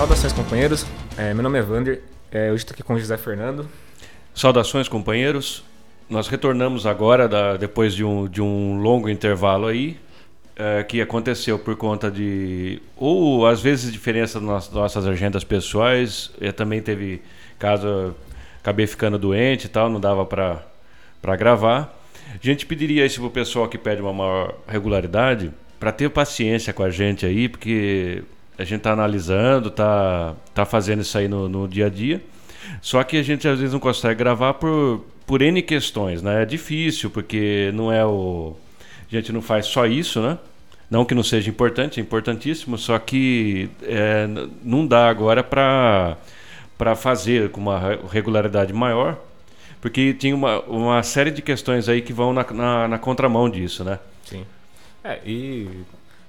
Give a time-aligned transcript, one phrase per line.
[0.00, 0.86] Saudações, companheiros.
[1.18, 2.00] É, meu nome é Vander.
[2.32, 3.68] É, hoje estou aqui com o José Fernando.
[4.34, 5.62] Saudações, companheiros.
[6.08, 9.98] Nós retornamos agora, da, depois de um, de um longo intervalo aí,
[10.56, 12.80] é, que aconteceu por conta de.
[12.96, 16.30] ou às vezes diferença nas nossas agendas pessoais.
[16.40, 17.20] Eu também teve
[17.58, 18.14] caso,
[18.58, 21.94] acabei ficando doente e tal, não dava para gravar.
[22.32, 26.72] A gente pediria isso para o pessoal que pede uma maior regularidade, para ter paciência
[26.72, 28.24] com a gente aí, porque
[28.60, 32.22] a gente está analisando, está tá fazendo isso aí no, no dia a dia.
[32.82, 36.42] Só que a gente às vezes não consegue gravar por, por N questões, né?
[36.42, 38.54] É difícil, porque não é o.
[39.10, 40.38] A gente não faz só isso, né?
[40.90, 44.28] Não que não seja importante, é importantíssimo, só que é,
[44.62, 46.16] não dá agora para
[46.96, 49.16] fazer com uma regularidade maior,
[49.80, 53.84] porque tinha uma, uma série de questões aí que vão na, na, na contramão disso,
[53.84, 54.00] né?
[54.24, 54.44] Sim.
[55.02, 55.68] É, e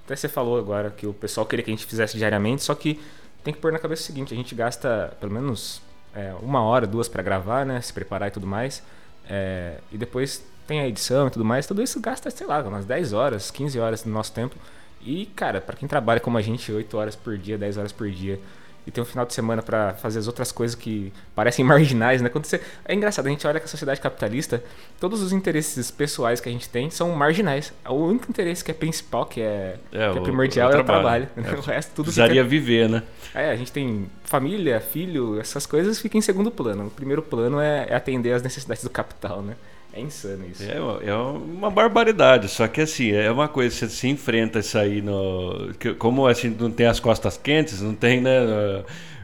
[0.05, 2.99] até você falou agora que o pessoal queria que a gente fizesse diariamente, só que
[3.43, 5.81] tem que pôr na cabeça o seguinte: a gente gasta pelo menos
[6.13, 7.81] é, uma hora, duas para gravar, né?
[7.81, 8.83] Se preparar e tudo mais.
[9.29, 11.65] É, e depois tem a edição e tudo mais.
[11.65, 14.55] Tudo isso gasta, sei lá, umas 10 horas, 15 horas do nosso tempo.
[15.01, 18.09] E, cara, para quem trabalha como a gente, 8 horas por dia, 10 horas por
[18.09, 18.39] dia,
[18.85, 22.29] e tem um final de semana para fazer as outras coisas que parecem marginais, né?
[22.29, 22.61] Quando você...
[22.85, 24.63] É engraçado, a gente olha que a sociedade capitalista,
[24.99, 27.73] todos os interesses pessoais que a gente tem são marginais.
[27.87, 30.81] O único interesse que é principal, que é, é, que é primordial, o, o é
[30.81, 31.27] o trabalho.
[31.37, 32.49] É, o resto tudo Precisaria fica...
[32.49, 33.03] viver, né?
[33.33, 36.87] É, a gente tem família, filho, essas coisas ficam em segundo plano.
[36.87, 39.55] O primeiro plano é, é atender às necessidades do capital, né?
[39.93, 40.63] É insano isso.
[40.63, 45.01] É, é uma barbaridade, só que assim, é uma coisa, você se enfrenta isso aí
[45.01, 45.71] no.
[45.99, 48.31] Como assim, não tem as costas quentes, não tem, né?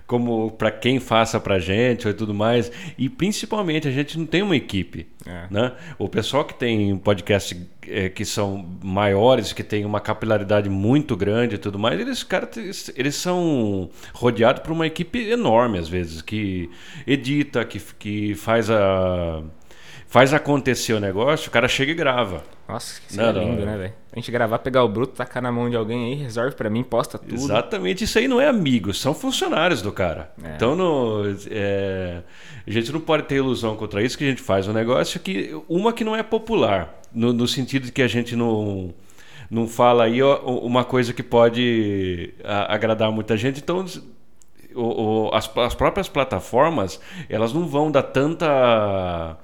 [0.06, 2.72] Como para quem faça pra gente e tudo mais.
[2.98, 5.08] E principalmente a gente não tem uma equipe.
[5.26, 5.48] É.
[5.52, 5.73] Né?
[6.00, 11.56] O pessoal que tem podcasts é, que são maiores, que tem uma capilaridade muito grande
[11.56, 12.50] e tudo mais, eles, cara,
[12.95, 16.70] eles são rodeados por uma equipe enorme, às vezes, que
[17.06, 19.44] edita, que, que faz a
[20.08, 22.44] faz acontecer o negócio, o cara chega e grava.
[22.68, 23.94] Nossa, isso não, é lindo, não, né, velho?
[24.12, 26.84] A gente gravar, pegar o bruto, tacar na mão de alguém aí, resolve para mim,
[26.84, 27.34] posta tudo.
[27.34, 30.32] Exatamente, isso aí não é amigo, são funcionários do cara.
[30.44, 30.56] É.
[30.56, 32.22] Então no, é,
[32.66, 35.56] a gente não pode ter ilusão contra isso, que a gente faz um negócio que.
[35.70, 38.94] Uma que não é popular, no, no sentido de que a gente não
[39.50, 42.34] não fala aí uma coisa que pode
[42.68, 43.62] agradar muita gente.
[43.62, 43.86] Então,
[44.76, 49.38] o, o, as, as próprias plataformas, elas não vão dar tanta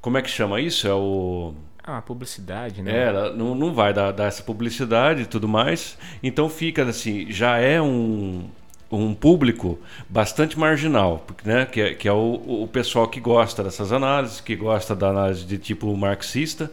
[0.00, 0.86] como é que chama isso?
[0.86, 1.54] É o.
[1.82, 3.08] Ah, publicidade, né?
[3.08, 5.98] É, não, não vai dar, dar essa publicidade e tudo mais.
[6.22, 8.48] Então fica assim, já é um,
[8.90, 9.78] um público
[10.08, 11.66] bastante marginal, né?
[11.66, 15.44] que é, que é o, o pessoal que gosta dessas análises, que gosta da análise
[15.44, 16.70] de tipo marxista,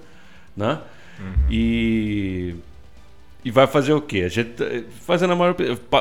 [0.56, 0.80] né?
[1.20, 1.34] Uhum.
[1.50, 2.56] E,
[3.44, 4.24] e vai fazer o quê?
[4.24, 5.56] A gente, fazendo a maior,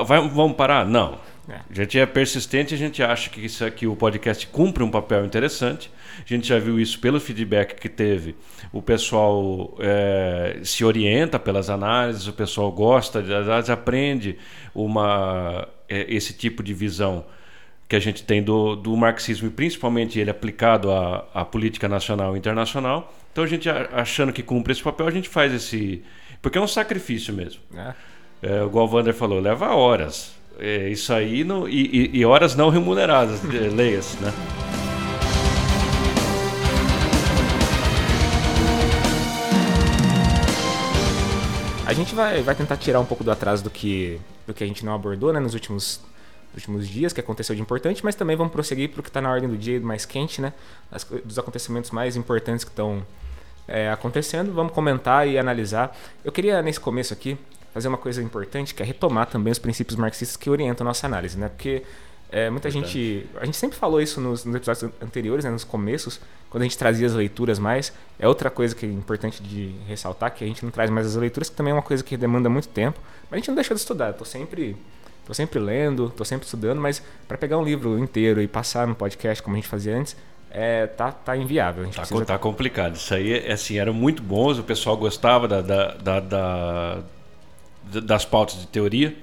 [0.05, 0.85] vai, vamos parar?
[0.85, 1.19] Não.
[1.49, 1.61] É.
[1.71, 5.25] A gente é persistente, a gente acha que isso aqui o podcast cumpre um papel
[5.25, 5.91] interessante.
[6.19, 8.35] A gente já viu isso pelo feedback que teve.
[8.73, 13.23] O pessoal é, se orienta pelas análises, o pessoal gosta,
[13.57, 14.37] às aprende
[14.75, 17.25] uma, é, esse tipo de visão
[17.89, 22.35] que a gente tem do, do marxismo e principalmente ele aplicado à, à política nacional
[22.35, 23.15] e internacional.
[23.31, 26.03] Então a gente achando que cumpre esse papel, a gente faz esse.
[26.43, 27.61] Porque é um sacrifício mesmo.
[27.77, 27.95] É.
[28.43, 30.36] É, igual o Wander falou, leva horas.
[30.59, 34.33] É, isso aí não, e, e, horas não remuneradas, leia-se, né?
[41.87, 44.67] A gente vai, vai tentar tirar um pouco do atraso do que, do que a
[44.67, 46.01] gente não abordou né, nos últimos,
[46.55, 49.31] últimos dias, que aconteceu de importante, mas também vamos prosseguir para o que está na
[49.31, 50.53] ordem do dia mais quente, né?
[50.91, 53.07] As, dos acontecimentos mais importantes que estão
[53.69, 54.53] é, acontecendo.
[54.53, 55.97] Vamos comentar e analisar.
[56.25, 57.39] Eu queria, nesse começo aqui,
[57.77, 61.07] fazer uma coisa importante, que é retomar também os princípios marxistas que orientam a nossa
[61.07, 61.51] análise, né?
[61.51, 61.83] Porque
[62.33, 63.27] é, muita gente.
[63.39, 66.79] A gente sempre falou isso nos, nos, episódios anteriores, né, nos começos, quando a gente
[66.79, 67.93] trazia as leituras mais.
[68.19, 71.17] É outra coisa que é importante de ressaltar, que a gente não traz mais as
[71.17, 72.99] leituras, que também é uma coisa que demanda muito tempo.
[73.25, 74.09] Mas a gente não deixa de estudar.
[74.09, 74.75] Estou sempre.
[75.27, 78.95] Tô sempre lendo, tô sempre estudando, mas para pegar um livro inteiro e passar no
[78.95, 80.17] podcast como a gente fazia antes,
[80.51, 81.83] é, tá, tá inviável.
[81.83, 82.25] A gente tá, precisa...
[82.25, 82.95] tá complicado.
[82.95, 87.03] Isso aí, é, assim, era muito bom, o pessoal gostava da, da, da, da
[88.03, 89.15] das pautas de teoria.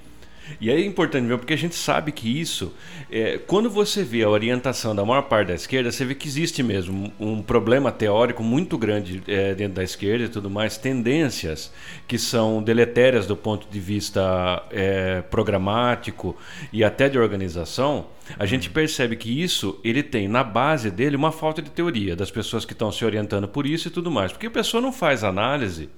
[0.60, 2.72] E é importante ver, porque a gente sabe que isso,
[3.10, 6.62] é, quando você vê a orientação da maior parte da esquerda, você vê que existe
[6.62, 11.72] mesmo um, problema teórico muito grande é, dentro da esquerda e tudo mais, tendências
[12.06, 16.36] que são deletérias do ponto de vista é, programático
[16.72, 18.06] e até de organização.
[18.38, 22.30] A gente percebe que isso ele tem na base dele uma falta de teoria das
[22.30, 25.24] pessoas que estão se orientando por isso e tudo mais, porque a pessoa não faz
[25.24, 25.88] análise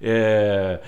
[0.00, 0.80] é,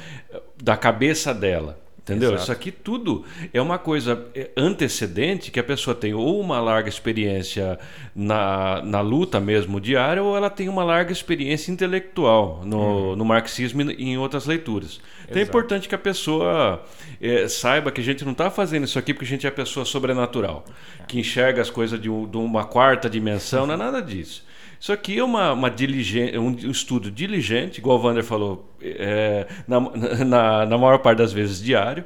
[0.63, 1.79] da cabeça dela.
[2.09, 2.31] Entendeu?
[2.31, 2.43] Exato.
[2.45, 3.23] Isso aqui tudo
[3.53, 7.79] é uma coisa é, antecedente que a pessoa tem ou uma larga experiência
[8.17, 13.83] na, na luta mesmo diária, ou ela tem uma larga experiência intelectual no, no marxismo
[13.83, 15.03] e em outras leituras.
[15.25, 15.51] Então é Exato.
[15.51, 16.83] importante que a pessoa
[17.21, 19.85] é, saiba que a gente não está fazendo isso aqui porque a gente é pessoa
[19.85, 20.65] sobrenatural,
[21.07, 24.48] que enxerga as coisas de, um- de uma quarta dimensão, não é nada disso.
[24.81, 29.81] Isso aqui é uma, uma diligência, um estudo diligente, igual o Wander falou, é, na,
[30.25, 32.05] na, na maior parte das vezes diário,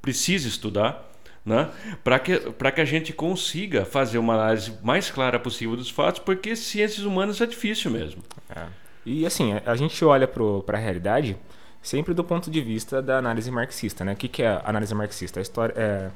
[0.00, 1.08] precisa estudar,
[1.46, 1.68] né?
[2.02, 6.56] para que, que a gente consiga fazer uma análise mais clara possível dos fatos, porque
[6.56, 8.22] ciências humanas é difícil mesmo.
[8.54, 8.64] É.
[9.06, 11.36] E assim, a- a gente olha para a realidade
[11.80, 14.12] sempre do ponto de vista da análise marxista, né?
[14.12, 15.40] O que, que é a análise marxista?
[15.40, 16.10] A história é,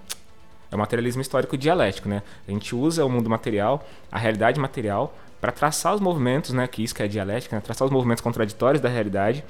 [0.71, 2.23] é o materialismo histórico dialético, né?
[2.47, 6.67] A gente usa o mundo material, a realidade material, para traçar os movimentos, né?
[6.67, 7.63] Que isso que é dialética, né?
[7.63, 9.45] traçar os movimentos contraditórios da realidade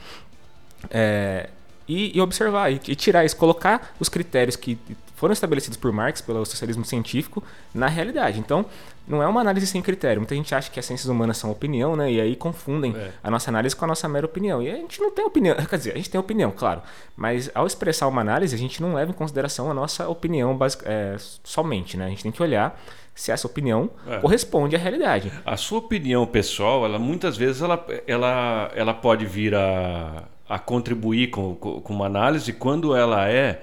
[0.91, 1.49] é,
[1.89, 4.79] e, e observar e, e tirar isso, colocar os critérios que
[5.15, 7.43] foram estabelecidos por Marx pelo socialismo científico
[7.73, 8.39] na realidade.
[8.39, 8.67] Então,
[9.09, 10.21] não é uma análise sem critério.
[10.21, 12.13] Muita gente acha que as ciências humanas são opinião, né?
[12.13, 13.13] E aí confundem É.
[13.23, 14.61] a nossa análise com a nossa mera opinião.
[14.63, 16.83] E a gente não tem opinião, quer dizer, a gente tem opinião, claro,
[17.17, 21.17] mas ao expressar uma análise, a gente não leva em consideração a nossa opinião é,
[21.45, 22.07] somente, né?
[22.07, 22.79] A gente tem que olhar
[23.17, 24.19] se essa opinião É.
[24.19, 25.33] corresponde à realidade.
[25.45, 31.31] A sua opinião pessoal, ela muitas vezes ela, ela, ela pode vir a, a contribuir
[31.31, 33.63] com, com uma análise quando ela é,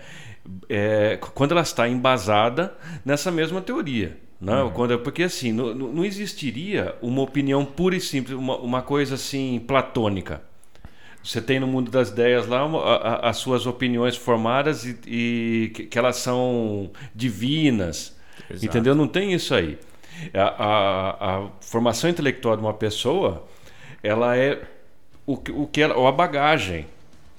[0.67, 2.73] é quando ela está embasada
[3.05, 4.17] nessa mesma teoria.
[4.41, 8.81] Não, quando, porque assim, não, não não existiria uma opinião pura e simples, uma, uma
[8.81, 10.41] coisa assim platônica.
[11.23, 14.97] Você tem no mundo das ideias lá uma- a- a- as suas opiniões formadas e,
[15.07, 18.17] e que, que elas são divinas.
[18.49, 18.65] Exato.
[18.65, 18.95] Entendeu?
[18.95, 19.77] Não tem isso aí.
[20.33, 23.43] A, a- a formação intelectual de uma pessoa,
[24.03, 24.61] ela é
[25.25, 26.85] o, o que ela, ou a bagagem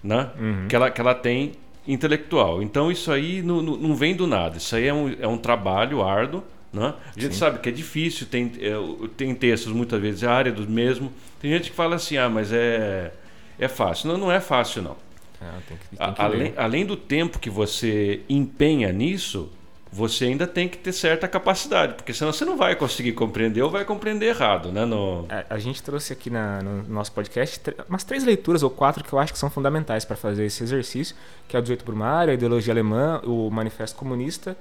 [0.03, 0.31] né?
[0.69, 1.53] que, ela, que ela tem
[1.87, 2.63] intelectual.
[2.63, 4.57] Então isso aí não, não- vem do nada.
[4.57, 6.43] Isso aí é um, é um trabalho árduo.
[6.73, 6.93] Né?
[7.17, 8.73] A gente sabe que é difícil, tem, é,
[9.17, 11.13] tem textos muitas vezes áridos mesmo.
[11.41, 13.13] Tem gente que fala assim, ah, mas é,
[13.59, 14.09] é fácil.
[14.09, 14.97] Não, não é fácil não.
[15.41, 19.53] É, tem que, tem que além, além do tempo que você empenha nisso,
[19.97, 23.71] você ainda tem que ter certa capacidade, porque senão você não vai conseguir compreender ou
[23.71, 24.85] vai compreender errado, né?
[24.85, 25.25] No...
[25.29, 29.13] A, a gente trouxe aqui na- no nosso podcast umas três leituras ou quatro que
[29.13, 31.15] eu acho que são fundamentais para fazer esse exercício,
[31.47, 34.57] que é o 18 Brumário, a Ideologia Alemã, o Manifesto Comunista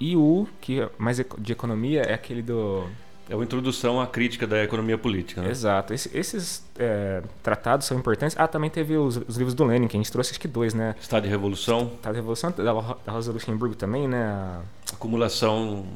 [0.00, 2.84] e o que é mais de economia é aquele do...
[3.32, 5.48] É uma introdução à crítica da economia política, né?
[5.50, 5.94] Exato.
[5.94, 8.36] Esse- esses é, tratados são importantes.
[8.38, 10.74] Ah, também teve os, os livros do Lenin, que a gente trouxe acho que dois,
[10.74, 10.94] né?
[11.00, 12.72] Estado de revolução, Tá, a Revolução da
[13.10, 14.22] Rosa Luxemburgo também, né?
[14.22, 14.60] A-
[14.92, 15.86] acumulação,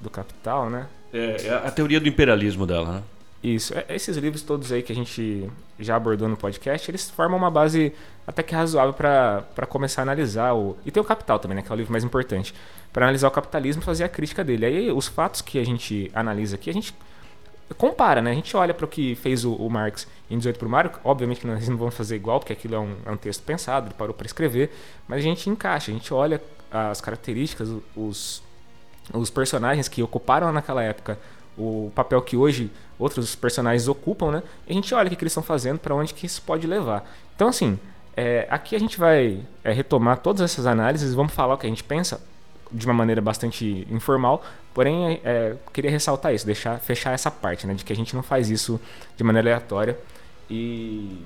[0.00, 0.86] do Capital, né?
[1.12, 3.02] é, é a teoria do imperialismo dela, né?
[3.42, 5.48] Isso, é- esses livros todos aí que a gente
[5.78, 7.92] já abordou no podcast, eles formam uma base
[8.26, 10.76] até que razoável para começar a analisar o.
[10.84, 11.62] E tem o Capital também, né?
[11.62, 12.52] Que é o livro mais importante.
[12.92, 14.66] Para analisar o capitalismo e fazer a crítica dele.
[14.66, 16.94] Aí os fatos que a gente analisa aqui, a gente
[17.76, 18.30] compara, né?
[18.30, 20.90] A gente olha para o que fez o, o Marx em 18 Brumário.
[21.04, 23.88] Obviamente que nós não vamos fazer igual, porque aquilo é um, é um texto pensado,
[23.88, 24.70] ele parou para escrever.
[25.06, 26.40] Mas a gente encaixa, a gente olha
[26.70, 28.42] as características, os,
[29.12, 31.18] os personagens que ocuparam naquela época
[31.58, 34.42] o papel que hoje outros personagens ocupam, né?
[34.66, 36.66] E a gente olha o que, que eles estão fazendo, para onde que isso pode
[36.66, 37.04] levar.
[37.34, 37.78] Então, assim,
[38.16, 41.68] é, aqui a gente vai é, retomar todas essas análises, vamos falar o que a
[41.68, 42.20] gente pensa
[42.70, 44.42] de uma maneira bastante informal,
[44.74, 47.74] porém, é, queria ressaltar isso, deixar fechar essa parte, né?
[47.74, 48.80] De que a gente não faz isso
[49.16, 49.98] de maneira aleatória
[50.48, 51.24] e,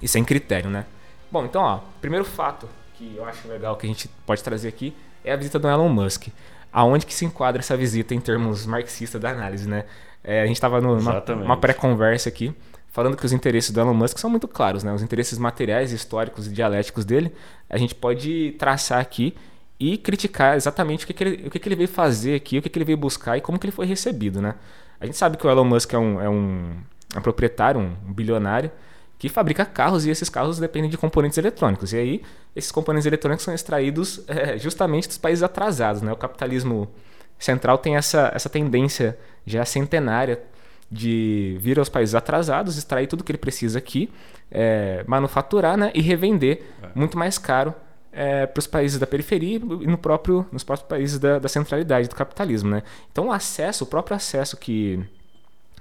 [0.00, 0.86] e sem critério, né?
[1.30, 4.94] Bom, então, ó, primeiro fato que eu acho legal que a gente pode trazer aqui
[5.24, 6.28] é a visita do Elon Musk.
[6.72, 9.84] Aonde que se enquadra essa visita em termos marxistas da análise, né?
[10.24, 12.54] É, a gente estava numa pré-conversa aqui,
[12.90, 14.92] falando que os interesses do Elon Musk são muito claros, né?
[14.92, 17.32] Os interesses materiais, históricos e dialéticos dele,
[17.68, 19.34] a gente pode traçar aqui
[19.82, 22.62] e criticar exatamente o que, que, ele, o que, que ele veio fazer aqui, o
[22.62, 24.54] que, que ele veio buscar e como que ele foi recebido, né?
[25.00, 26.76] A gente sabe que o Elon Musk é um, é um,
[27.12, 28.70] é um proprietário, um bilionário,
[29.18, 31.92] que fabrica carros e esses carros dependem de componentes eletrônicos.
[31.92, 32.22] E aí,
[32.54, 36.00] esses componentes eletrônicos são extraídos é, justamente dos países atrasados.
[36.00, 36.12] Né?
[36.12, 36.88] O capitalismo
[37.36, 40.40] central tem essa, essa tendência já centenária
[40.88, 44.08] de vir aos países atrasados, extrair tudo que ele precisa aqui,
[44.48, 45.90] é, manufaturar né?
[45.92, 46.62] e revender
[46.94, 47.74] muito mais caro
[48.12, 52.08] é, para os países da periferia e no próprio, nos próprios países da, da centralidade
[52.08, 52.70] do capitalismo.
[52.70, 52.82] Né?
[53.10, 55.02] Então, o acesso, o próprio acesso que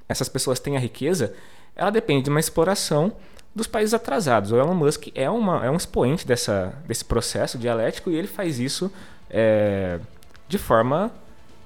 [0.07, 1.33] essas pessoas têm à riqueza,
[1.75, 3.11] ela depende de uma exploração
[3.53, 4.51] dos países atrasados.
[4.51, 8.59] O Elon Musk é, uma, é um expoente dessa, desse processo dialético e ele faz
[8.59, 8.91] isso
[9.29, 9.99] é,
[10.47, 11.11] de forma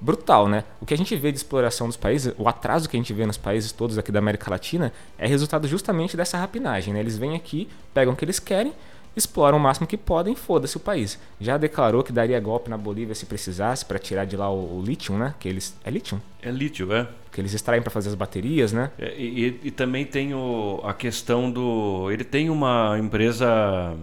[0.00, 0.64] brutal, né?
[0.80, 3.24] O que a gente vê de exploração dos países, o atraso que a gente vê
[3.24, 7.00] nos países todos aqui da América Latina, é resultado justamente dessa rapinagem, né?
[7.00, 8.72] Eles vêm aqui, pegam o que eles querem
[9.16, 11.18] exploram o máximo que podem, foda-se o país.
[11.40, 14.82] Já declarou que daria golpe na Bolívia se precisasse para tirar de lá o, o
[14.82, 15.34] lítio, né?
[15.40, 16.20] Que eles é lítio?
[16.42, 17.08] É lítio, é.
[17.32, 18.90] Que eles extraem para fazer as baterias, né?
[18.98, 23.96] É, e, e, também tem o, a questão do, ele tem uma empresa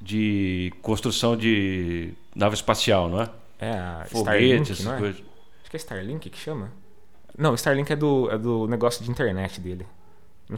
[0.00, 3.30] de construção de nave espacial, não é?
[3.58, 5.10] É, a Foguetes, Starlink, não é?
[5.10, 6.72] Acho que é Starlink que chama.
[7.36, 9.86] Não, Starlink é do, é do negócio de internet dele.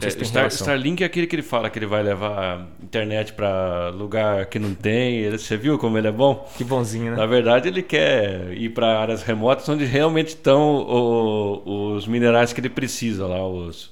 [0.01, 0.47] É, se Star-.
[0.47, 4.73] Starlink é aquele que ele fala que ele vai levar internet para lugar que não
[4.73, 5.17] tem.
[5.19, 6.47] Ele- Você viu como ele é bom?
[6.57, 7.17] Que bonzinho, né?
[7.17, 12.59] Na verdade, ele quer ir para áreas remotas onde realmente estão o- os minerais que
[12.61, 13.45] ele precisa lá.
[13.47, 13.91] Os...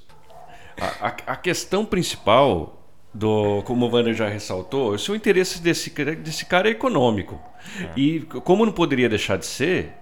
[0.80, 2.78] A, a- a questão principal,
[3.14, 7.38] do, como o Wander já ressaltou, é o interesse desse, cara- desse cara é econômico.
[7.96, 9.92] E como não poderia deixar de ser,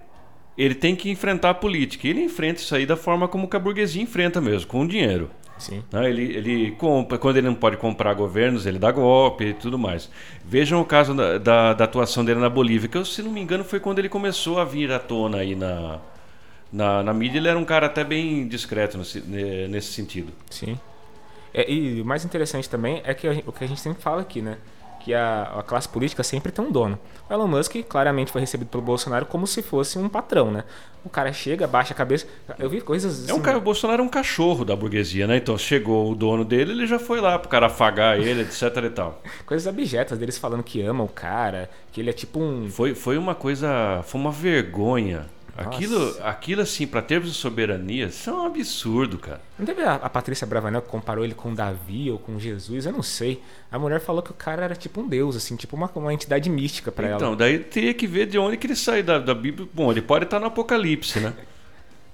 [0.57, 2.07] ele tem que enfrentar a política.
[2.07, 5.29] E ele enfrenta isso aí da forma como que a burguesia enfrenta mesmo, com dinheiro.
[5.61, 5.83] Sim.
[5.91, 6.09] né?
[6.09, 10.09] Ele, ele compra, quando ele não pode comprar governos, ele dá golpe e tudo mais.
[10.43, 13.41] Vejam o caso da, da, da atuação dele na Bolívia, que eu, se não me
[13.41, 15.99] engano foi quando ele começou a vir à tona aí na,
[16.71, 17.37] na, na mídia.
[17.39, 20.31] Ele era um cara até bem discreto nesse, ne- nesse sentido.
[20.49, 20.79] Sim.
[21.53, 24.21] É, e o mais interessante também é que a o que a gente sempre fala
[24.21, 24.57] aqui, né?
[25.03, 26.99] Que a, a classe política sempre tem um dono.
[27.29, 30.63] O Elon Musk claramente foi recebido pelo Bolsonaro como se fosse um patrão, né?
[31.03, 32.27] O cara chega, baixa a cabeça.
[32.59, 33.27] Eu vi coisas.
[33.27, 35.37] É um assim, cara, o Bolsonaro é um cachorro da burguesia, né?
[35.37, 38.89] Então chegou o dono dele, ele já foi lá pro cara afagar ele, etc e
[38.89, 39.21] tal.
[39.45, 42.69] Coisas abjetas deles falando que ama o cara, que ele é tipo um.
[42.69, 45.25] Foi, foi uma coisa, foi uma vergonha.
[45.57, 45.69] Nossa.
[45.69, 49.41] Aquilo, aquilo assim, para termos de soberania, isso é um absurdo, cara.
[49.59, 52.85] Não teve a, a Patrícia Bravanel que comparou ele com Davi ou com Jesus?
[52.85, 53.41] Eu não sei.
[53.71, 56.49] A mulher falou que o cara era tipo um deus, assim, tipo uma, uma entidade
[56.49, 57.35] mística pra Então, ela.
[57.35, 59.67] daí teria que ver de onde que ele sai da, da Bíblia.
[59.73, 61.33] Bom, ele pode estar no Apocalipse, né?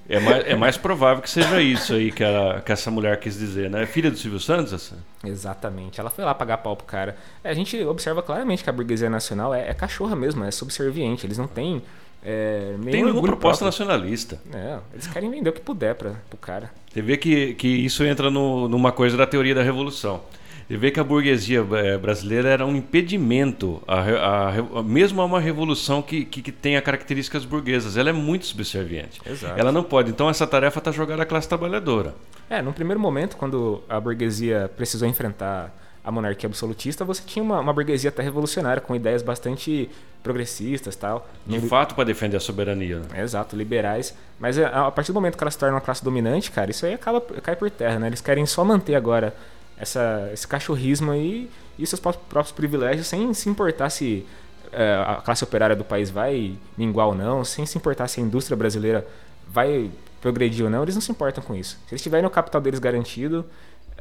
[0.09, 3.37] É mais, é mais provável que seja isso aí que, ela, que essa mulher quis
[3.37, 3.85] dizer, né?
[3.85, 4.71] Filha do Silvio Santos?
[4.71, 4.97] Essa?
[5.21, 5.99] Exatamente.
[5.99, 7.17] Ela foi lá pagar pau pro cara.
[7.43, 11.25] É, a gente observa claramente que a burguesia nacional é, é cachorra mesmo, é subserviente.
[11.25, 11.83] Eles não têm.
[12.29, 13.85] É, Tem nenhuma proposta próprio.
[13.87, 14.37] nacionalista.
[14.53, 16.69] É, eles querem vender o que puder pra, pro cara.
[16.91, 20.19] Você vê que, que isso entra no, numa coisa da teoria da revolução.
[20.67, 25.25] Você vê que a burguesia eh, brasileira era um impedimento, a, a a- mesmo a
[25.25, 27.95] uma revolução que, que, que tenha características burguesas.
[27.95, 29.21] Ela é muito subserviente.
[29.25, 29.57] Exato.
[29.57, 30.09] Ela não pode.
[30.11, 32.13] Então, essa tarefa está jogada à classe trabalhadora.
[32.49, 37.59] É, num primeiro momento, quando a burguesia precisou enfrentar a monarquia absolutista, você tinha uma,
[37.61, 39.89] uma burguesia até revolucionária, com ideias bastante
[40.27, 41.27] progressistas tal.
[41.45, 42.99] De No- fato, para defender a soberania.
[42.99, 43.23] né?
[43.23, 44.13] Exato, liberais.
[44.39, 46.85] Mas é, a partir do momento que elas se tornam uma classe dominante, cara, isso
[46.85, 48.07] aí acaba cai por terra, né?
[48.07, 49.33] Eles querem só manter agora
[49.77, 54.25] essa, esse cachorrismo aí e seus pró- próprios privilégios sem se importar se
[54.71, 58.23] é, a classe operária do país vai minguar ou não, sem se importar se a
[58.23, 59.07] indústria brasileira
[59.47, 61.77] vai progredir ou não, eles não se importam com isso.
[61.87, 63.45] Se eles tiverem o capital deles garantido,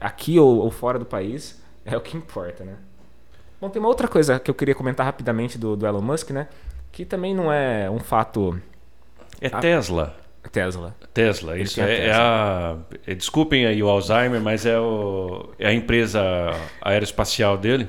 [0.01, 2.73] aqui ou, ou fora do país, é o que importa, né?
[3.67, 6.47] Bom, tem uma outra coisa que eu queria comentar rapidamente do, do Elon Musk, né?
[6.93, 8.61] Que também não é um fato
[9.41, 9.59] É Ah.
[9.61, 10.17] Tesla.
[10.53, 10.95] Tesla.
[11.13, 12.77] Tesla, Ele isso a é, é a.
[13.07, 16.21] é, Desculpem aí o Alzheimer, mas é, o, é a empresa
[16.81, 17.89] aeroespacial dele.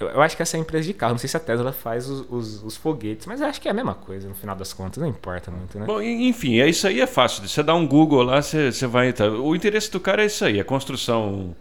[0.00, 1.12] Eu, acho que essa é a empresa de carro.
[1.12, 3.70] Não sei se a Tesla faz os, os- os foguetes, mas eu acho que é
[3.70, 5.00] a mesma coisa no final das contas.
[5.00, 5.86] Não importa muito, né?
[5.86, 7.46] Bom, en- enfim, é isso aí é fácil.
[7.46, 9.30] Você dá um Google lá, você, você vai entrar.
[9.30, 11.54] O interesse do cara é isso aí, a construção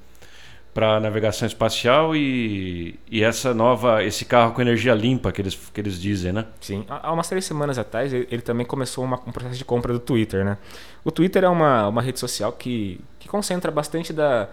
[0.73, 5.79] para navegação espacial e, e essa nova, esse carro com energia limpa que eles, que
[5.79, 6.45] eles dizem, né?
[6.59, 6.83] Sim.
[6.89, 9.99] Há umas três semanas atrás, ele, ele também começou uma- um processo de compra do
[9.99, 10.57] Twitter, né?
[11.03, 14.49] O Twitter é uma, uma rede social que, que concentra bastante da,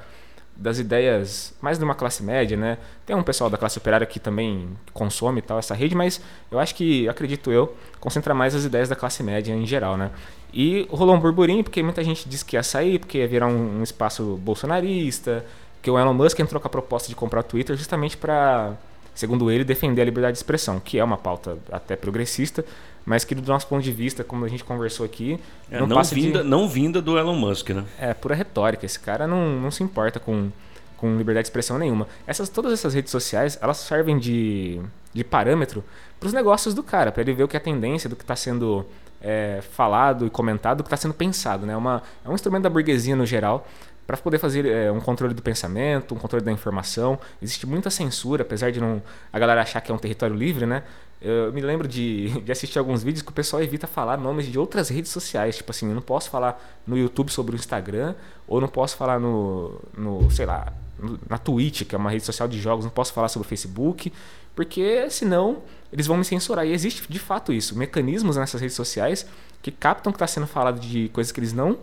[0.54, 2.76] das ideias mais de uma classe média, né?
[3.06, 6.74] Tem um pessoal da classe operária que também consome tal essa rede, mas eu acho
[6.74, 10.10] que, acredito eu, concentra mais as ideias da classe média em geral, né?
[10.52, 13.78] E rolou um burburinho porque muita gente disse que ia sair, porque ia virar um,
[13.78, 15.46] um espaço bolsonarista,
[15.82, 18.74] que o Elon Musk entrou com a proposta de comprar o Twitter justamente para,
[19.14, 22.64] segundo ele, defender a liberdade de expressão, que é uma pauta até progressista,
[23.04, 26.02] mas que do nosso ponto de vista, como a gente conversou aqui, É, não, não,
[26.02, 26.48] vinda, de...
[26.48, 27.84] não vinda do Elon Musk, né?
[27.98, 28.84] É pura retórica.
[28.84, 30.50] Esse cara não, não se importa com,
[30.96, 32.06] com liberdade de expressão nenhuma.
[32.26, 34.80] Essas, todas essas redes sociais, elas servem de,
[35.14, 35.82] de parâmetro
[36.18, 38.22] para os negócios do cara, para ele ver o que é a tendência do que
[38.22, 38.84] está sendo
[39.22, 41.64] é, falado e comentado, do que está sendo pensado.
[41.64, 41.74] Né?
[41.74, 43.66] Uma, é um instrumento da burguesia no geral
[44.10, 47.16] para poder fazer é, um controle do pensamento, um controle da informação.
[47.40, 49.00] Existe muita censura, apesar de não
[49.32, 50.82] a galera achar que é um território livre, né?
[51.22, 54.58] Eu me lembro de, de assistir alguns vídeos que o pessoal evita falar nomes de
[54.58, 55.56] outras redes sociais.
[55.58, 58.16] Tipo assim, eu não posso falar no YouTube sobre o Instagram,
[58.48, 62.24] ou não posso falar no, no sei lá, no- na Twitch, que é uma rede
[62.24, 64.12] social de jogos, não posso falar sobre o Facebook,
[64.56, 65.58] porque senão
[65.92, 66.66] eles vão me censurar.
[66.66, 69.24] E existe de fato isso, mecanismos nessas redes sociais
[69.62, 71.78] que captam que está sendo falado de coisas que eles não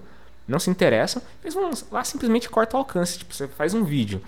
[0.47, 3.19] não se interessam, eles vão lá simplesmente cortam o alcance.
[3.19, 4.21] Tipo, você faz um vídeo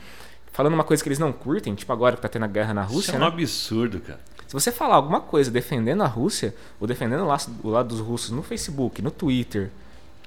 [0.52, 2.82] falando uma coisa que eles não curtem, tipo agora que tá tendo a guerra na
[2.82, 3.12] Rússia.
[3.12, 3.28] Isso é um né?
[3.28, 4.20] absurdo, cara.
[4.48, 8.00] Se você falar alguma coisa defendendo a Rússia, ou defendendo o lado, o lado dos
[8.00, 9.70] russos no Facebook, no Twitter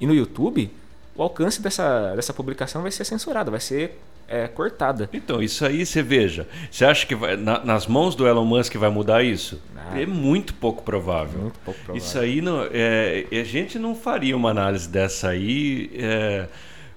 [0.01, 0.73] e no YouTube,
[1.15, 5.09] o alcance dessa, dessa publicação vai ser censurado, vai ser é, cortada.
[5.13, 6.47] Então, isso aí você veja.
[6.71, 9.61] Você acha que vai, na, nas mãos do Elon Musk vai mudar isso?
[9.77, 10.01] Ah.
[10.01, 11.41] é muito pouco provável.
[11.41, 11.97] Muito pouco provável.
[11.97, 15.91] Isso aí não, é, a gente não faria uma análise dessa aí.
[15.95, 16.47] é,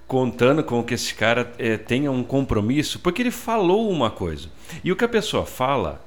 [0.08, 4.50] contando com que esse cara é, tenha um compromisso, porque ele falou uma coisa.
[4.84, 6.00] E o que a pessoa fala,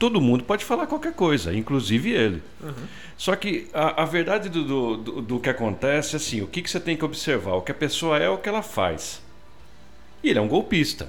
[0.00, 2.42] todo mundo pode falar qualquer coisa, inclusive ele.
[3.16, 6.60] Só que a, a verdade do, do, do- do que acontece é assim: o que,
[6.60, 7.54] que você tem que observar?
[7.54, 9.22] O que a pessoa é, é o que ela faz.
[10.22, 11.08] E ele é um golpista.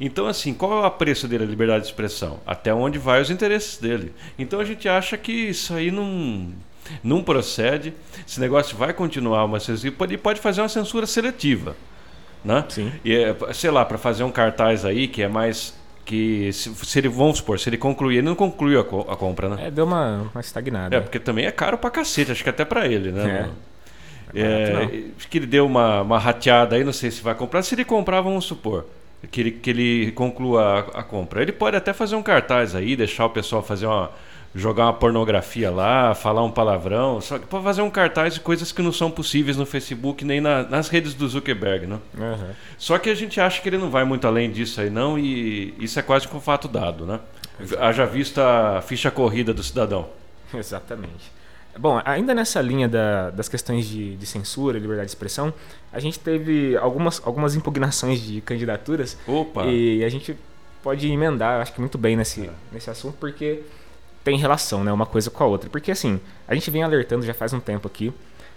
[0.00, 2.40] Então, assim, qual é o apreço dele, a liberdade de expressão?
[2.46, 4.12] Até onde vai os interesses dele.
[4.38, 6.50] Então a gente acha que isso aí não,
[7.04, 7.94] não procede.
[8.26, 9.88] Esse negócio vai continuar uma censura.
[9.88, 11.76] Ele pode, ele pode fazer uma censura seletiva.
[12.44, 12.64] Né?
[12.68, 12.92] Sim.
[13.04, 15.72] E, é, sei lá, para fazer um cartaz aí que é mais.
[16.04, 19.16] que se, se ele, vamos supor, se ele concluir, ele não concluiu a, co- a
[19.16, 19.66] compra, né?
[19.66, 20.96] É, deu uma, uma estagnada.
[20.96, 23.48] É, porque também é caro pra cacete, acho que até pra ele, né?
[23.50, 23.50] É.
[24.40, 27.62] É, acho que ele deu uma, uma rateada aí, não sei se vai comprar.
[27.62, 28.86] Se ele comprar, vamos supor
[29.30, 31.42] que ele, que ele conclua a, a compra.
[31.42, 34.10] Ele pode até fazer um cartaz aí, deixar o pessoal fazer uma.
[34.54, 37.20] jogar uma pornografia lá, falar um palavrão.
[37.20, 40.40] Só que pode fazer um cartaz de coisas que não são possíveis no Facebook nem
[40.40, 41.98] na- nas redes do Zuckerberg, né?
[42.18, 42.50] Aham.
[42.78, 45.74] Só que a gente acha que ele não vai muito além disso aí, não, e
[45.78, 47.20] isso é quase que um fato dado, né?
[47.80, 50.08] Haja vista a ficha corrida do cidadão.
[50.54, 51.32] Exatamente.
[51.78, 55.52] Bom, ainda nessa linha da- das questões de, de censura e liberdade de expressão,
[55.92, 59.66] a gente teve algumas, algumas impugnações de candidaturas Opa!
[59.66, 60.36] e a gente
[60.82, 63.62] pode emendar, acho que muito bem nesse, nesse assunto, porque
[64.24, 65.68] tem relação, né, uma coisa com a outra.
[65.68, 68.12] Porque assim, a gente vem alertando já faz um tempo aqui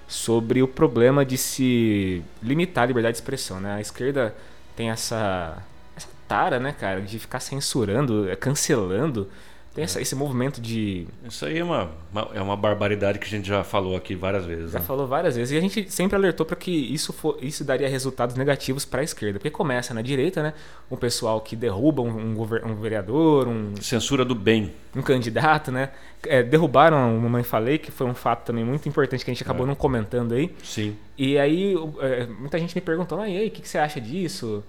[0.07, 3.75] sobre o problema de se limitar a liberdade de expressão, né?
[3.75, 4.33] A esquerda
[4.75, 5.57] tem essa,
[5.95, 9.27] essa tara, né, cara, de ficar censurando, eh, cancelando.
[9.73, 13.29] Tem essa- esse movimento de Isso aí é uma, uma- é uma barbaridade que a
[13.29, 14.71] gente já falou aqui várias vezes.
[14.71, 14.85] Já né?
[14.85, 15.51] falou várias vezes.
[15.51, 19.03] E a gente sempre alertou para que isso, for, isso daria resultados negativos para a
[19.03, 19.37] esquerda.
[19.39, 20.53] Porque começa na direita, né?
[20.89, 24.73] Um pessoal que derruba um, um um vereador, um, Censura do bem.
[24.95, 25.89] um candidato, né?
[26.25, 29.43] É, derrubaram a Mamãe Falei, que foi um fato também muito importante que a gente
[29.43, 30.53] acabou não comentando aí.
[30.63, 30.95] Sim.
[31.17, 34.01] E aí, é, muita gente me perguntou, ah, e aí, o que, que você acha
[34.01, 34.63] disso?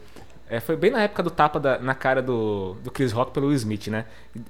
[0.50, 3.46] É, foi bem na época do tapa da- na cara do, do Chris Rock pelo
[3.46, 4.04] Will Smith, né?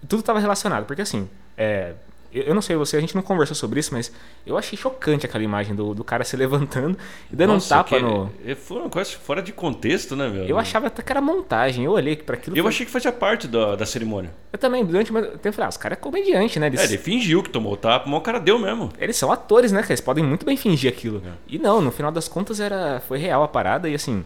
[0.09, 1.93] Tudo estava relacionado, porque assim, é,
[2.33, 4.11] eu, eu não sei você, a gente não conversou sobre isso, mas
[4.47, 6.97] eu achei chocante aquela imagem do, do cara se levantando
[7.31, 8.31] e dando Nossa, um tapa que- no.
[8.47, 10.45] é, Foi uma coisa fora de contexto, né, meu?
[10.45, 12.57] Eu achava até que era montagem, eu olhei para aquilo.
[12.57, 14.31] Eu foi- achei que fazia parte da, da cerimônia.
[14.53, 16.69] eu também, durante o tempo, falei, ah, os caras é comediante, né?
[16.69, 18.91] Eles, É, ele fingiu que tomou o tapa, mas o cara deu mesmo.
[18.99, 19.93] eles são atores, né, cara?
[19.93, 21.21] Eles podem muito bem fingir aquilo.
[21.27, 21.31] É.
[21.47, 24.25] E não, no final das contas era, foi real a parada e assim,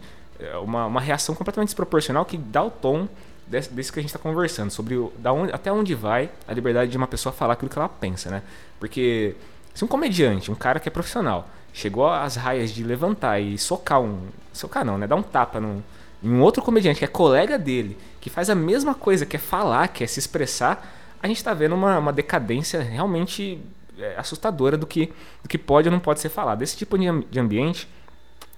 [0.63, 3.09] uma, uma reação completamente desproporcional que dá o tom
[3.47, 6.53] desse, desse que a gente está conversando, sobre o, da onde, até onde vai a
[6.53, 8.43] liberdade de uma pessoa falar aquilo que ela pensa, né?
[8.79, 9.35] Porque
[9.75, 14.01] se um comediante, um cara que é profissional, chegou às raias de levantar e socar
[14.01, 14.29] um.
[14.53, 15.07] Socar não, né?
[15.07, 15.83] Dar um tapa num,
[16.23, 19.39] em um outro comediante que é colega dele, que faz a mesma coisa, que é
[19.39, 20.91] falar, que é se expressar,
[21.23, 23.61] a gente está vendo uma, uma decadência realmente
[23.99, 26.63] é, assustadora do que, do que pode ou não pode ser falado.
[26.63, 27.89] Esse tipo de ambiente,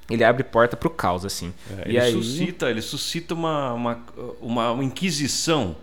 [0.09, 1.53] ele abre porta pro caos, assim.
[1.79, 5.77] É, ele, aí, suscita, ele suscita uma, uma, uma, inquisição,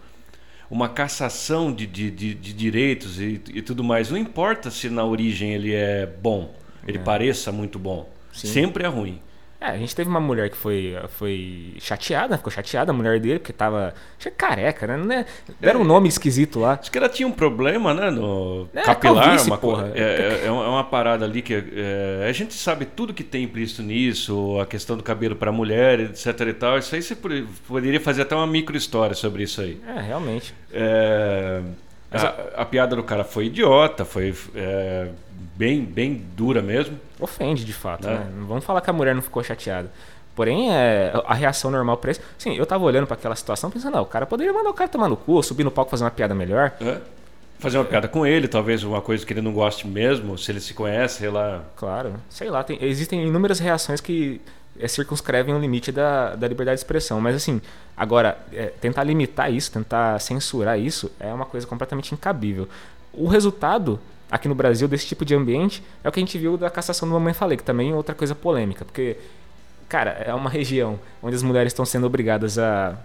[0.69, 4.09] uma cassação de, de, de, de direitos e, e tudo mais.
[4.09, 6.53] Não importa se na origem ele é bom,
[6.87, 8.09] ele pareça muito bom.
[8.31, 8.47] Sim.
[8.47, 9.21] Sempre é ruim.
[9.63, 13.39] É, a gente teve uma mulher que foi, foi chateada, ficou chateada, a mulher dele,
[13.39, 13.93] porque tava.
[14.19, 14.97] Acho que careca, né?
[14.97, 15.25] Não é-
[15.57, 16.77] Deram um nome esquisito lá.
[16.81, 18.11] Acho que ela tinha um problema, né?
[18.11, 19.89] No É, capilar, calvície, uma porra.
[19.95, 23.23] É, é, é uma é uma parada ali que é, a gente sabe tudo que
[23.23, 26.77] tem implícito nisso, a questão do cabelo para mulher, etc e tal.
[26.77, 27.15] Isso aí você
[27.65, 29.79] poderia fazer até uma micro história sobre isso aí.
[29.87, 30.53] É, realmente.
[30.73, 31.61] É,
[32.11, 35.07] a, a piada do cara foi idiota, foi é,
[35.55, 36.99] bem, bem dura mesmo.
[37.19, 38.13] Ofende, de fato, Né?
[38.15, 38.31] né?
[38.37, 39.91] Não vamos falar que a mulher não ficou chateada.
[40.35, 42.21] Porém, é, a reação normal pra isso.
[42.39, 44.89] Sim, eu tava olhando pra aquela situação pensando, ah, o cara poderia mandar o cara
[44.89, 46.71] tomar no cu, subir no palco fazer uma piada melhor.
[46.79, 46.99] né?
[47.59, 50.59] Fazer uma piada com ele, talvez uma coisa que ele não goste mesmo, se ele
[50.59, 51.61] se conhece, sei lá.
[51.77, 54.41] Claro, sei lá, tem- existem inúmeras reações que
[54.79, 57.21] é, circunscrevem o limite da, da liberdade de expressão.
[57.21, 57.61] Mas assim,
[57.95, 62.67] agora, é, tentar limitar isso, tentar censurar isso, é uma coisa completamente incabível.
[63.13, 63.99] O resultado
[64.33, 67.07] aqui no Brasil desse tipo de ambiente é o que a gente viu da cassação
[67.07, 69.15] do Mamãe Falei, que também é outra coisa polêmica, porque,
[69.87, 72.97] cara, é uma região onde as mulheres estão sendo obrigadas a,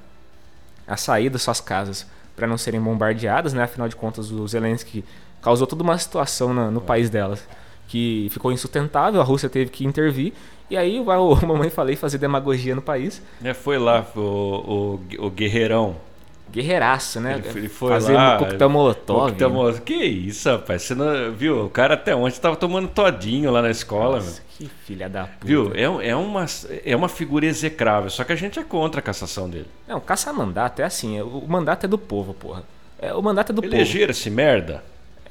[0.87, 3.65] a sair das suas casas para não serem bombardeadas, né?
[3.65, 5.05] Afinal de contas, o Zelensky
[5.43, 7.47] causou toda uma situação na- no país delas.
[7.91, 10.35] que ficou insustentável, a Rússia teve que intervir.
[10.69, 13.23] E aí vai o mamãe falei fazer demagogia no país.
[13.43, 15.97] É, foi lá o, o, o guerreirão.
[16.51, 17.35] Guerreiraço, né?
[17.45, 18.39] Ele, ele foi fazer lá.
[18.39, 19.21] coquetel molotov.
[19.21, 19.81] Coquetel molotov.
[19.83, 20.83] Que isso, rapaz?
[20.83, 21.67] Você não, viu?
[21.67, 25.47] O cara até ontem tava tomando todinho lá na escola, Nossa, que filha da puta.
[25.47, 25.73] Viu?
[25.75, 26.47] É, é, uma,
[26.85, 29.67] é uma figura execrável, só que a gente é contra a cassação dele.
[29.87, 32.63] Não, caça mandato é assim, o mandato é do povo, porra.
[32.99, 34.83] É, o mandato é do Eleger esse merda?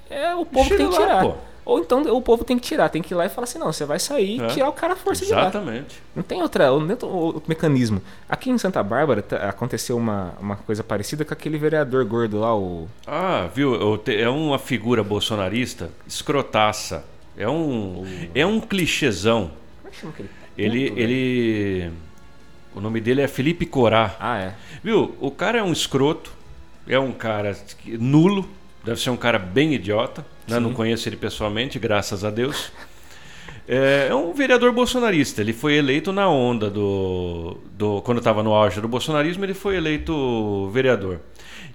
[0.09, 0.21] povo.
[0.21, 1.23] É o povo que tem que Tira lá, tirar.
[1.23, 1.37] pô.
[1.67, 3.73] Ou então o povo tem que tirar, tem que ir lá e falar assim, não,
[3.73, 4.47] você vai sair e É.
[4.47, 5.41] tirar o cara à força de lá.
[5.41, 6.01] Exatamente.
[6.15, 8.01] Não tem outra, não tem outro, mecanismo.
[8.29, 12.87] Aqui em Santa Bárbara aconteceu uma, uma coisa parecida com aquele vereador gordo lá, o.
[13.05, 14.01] Ah, viu?
[14.07, 17.03] É uma figura bolsonarista escrotaça.
[17.35, 19.51] É um, é um clichêzão.
[19.81, 20.29] Como é que chama aquele?
[20.57, 20.99] Ele, velho?
[20.99, 21.91] ele.
[22.73, 24.15] O nome dele é Felipe Corá.
[24.21, 24.53] Ah, é.
[24.81, 25.15] Viu?
[25.19, 26.31] O cara é um escroto,
[26.87, 27.57] é um cara
[27.99, 28.47] nulo,
[28.85, 30.25] deve ser um cara bem idiota.
[30.47, 30.59] Né?
[30.59, 32.71] Não conheço ele pessoalmente, graças a Deus.
[33.67, 35.41] É, é um vereador bolsonarista.
[35.41, 37.57] Ele foi eleito na onda do.
[37.73, 41.19] do quando estava no auge do bolsonarismo, ele foi eleito vereador.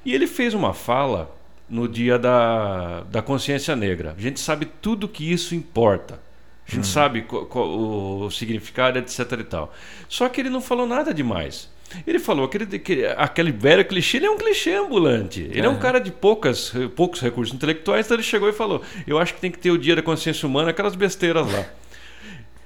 [0.05, 1.35] E ele fez uma fala
[1.69, 4.15] no dia da, da consciência negra.
[4.17, 6.21] A gente sabe tudo que isso importa.
[6.67, 9.73] A gente sabe co- co- o significado, etc e tal.
[10.09, 11.69] Só que ele não falou nada demais.
[12.07, 15.41] Ele falou aquele, que aquele velho clichê, ele é um clichê ambulante.
[15.51, 15.81] Ele é um Aham.
[15.81, 19.51] cara de poucas, poucos recursos intelectuais, então ele chegou e falou: Eu acho que tem
[19.51, 21.65] que ter o dia da consciência humana, aquelas besteiras lá.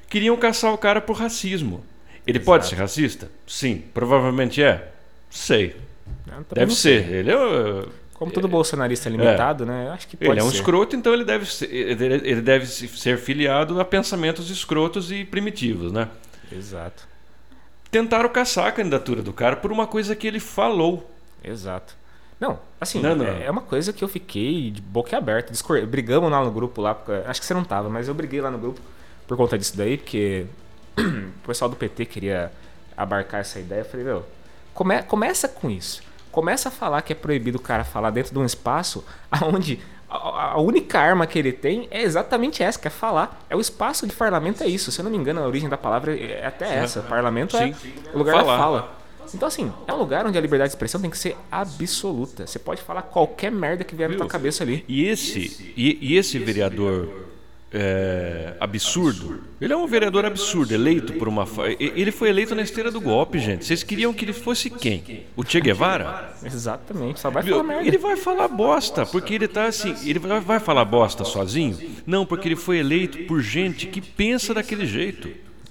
[0.08, 1.84] Queriam caçar o cara por racismo.
[2.26, 3.30] Ele pode ser racista?
[3.46, 3.84] Sim.
[3.94, 4.88] Provavelmente é?
[5.30, 5.76] Sei.
[6.26, 7.02] Não, Deve não sei.
[7.04, 7.12] ser.
[7.12, 7.84] Ele é,
[8.14, 9.86] Como todo bolsonarista limitado, né?
[9.88, 10.56] eu Acho que pode ele é um ser.
[10.56, 16.08] escroto, então ele deve, ser, ele deve ser filiado a pensamentos escrotos e primitivos, né?
[16.50, 17.06] Exato.
[17.96, 21.10] Tentaram caçar a candidatura do cara por uma coisa que ele falou.
[21.42, 21.96] Exato.
[22.38, 23.24] Não, assim, Não, não.
[23.24, 25.50] É, uma coisa que eu fiquei de boca aberta.
[25.50, 25.80] Discor...
[25.86, 26.94] Brigamos lá no grupo lá,
[27.26, 28.82] acho que você não tava, mas eu briguei lá no grupo
[29.26, 30.44] por conta disso daí, porque
[31.00, 32.52] o pessoal do PT queria
[32.94, 33.80] abarcar essa ideia.
[33.80, 34.26] Eu falei, meu,
[34.74, 35.02] come...
[35.04, 36.02] começa com isso.
[36.30, 39.06] Começa a falar que é proibido o cara falar dentro de um espaço
[39.42, 43.44] onde a a única arma que ele tem é exatamente essa, que é falar.
[43.50, 44.90] É o espaço de parlamento, é isso.
[44.90, 47.02] Se eu não me engano, a origem da palavra é até essa.
[47.02, 47.74] Parlamento é
[48.14, 48.52] o lugar Falar.
[48.52, 48.96] da fala.
[49.34, 52.46] Então, assim, é um lugar onde a liberdade de expressão tem que ser absoluta.
[52.46, 54.84] Você pode falar qualquer merda que vier na tua cabeça ali.
[54.88, 57.25] E esse, e, e esse vereador
[57.72, 61.46] é, absurdo, ele é um vereador absurdo, eleito por uma.
[61.78, 63.64] Ele foi eleito na esteira do golpe, gente.
[63.64, 65.24] Vocês queriam que ele fosse quem?
[65.36, 66.34] O Che Guevara?
[66.44, 67.86] Exatamente, só vai falar merda.
[67.86, 69.94] Ele vai falar bosta, porque ele tá assim.
[70.04, 71.78] Ele vai falar bosta sozinho?
[72.06, 75.28] Não, porque ele foi eleito por gente que pensa daquele jeito.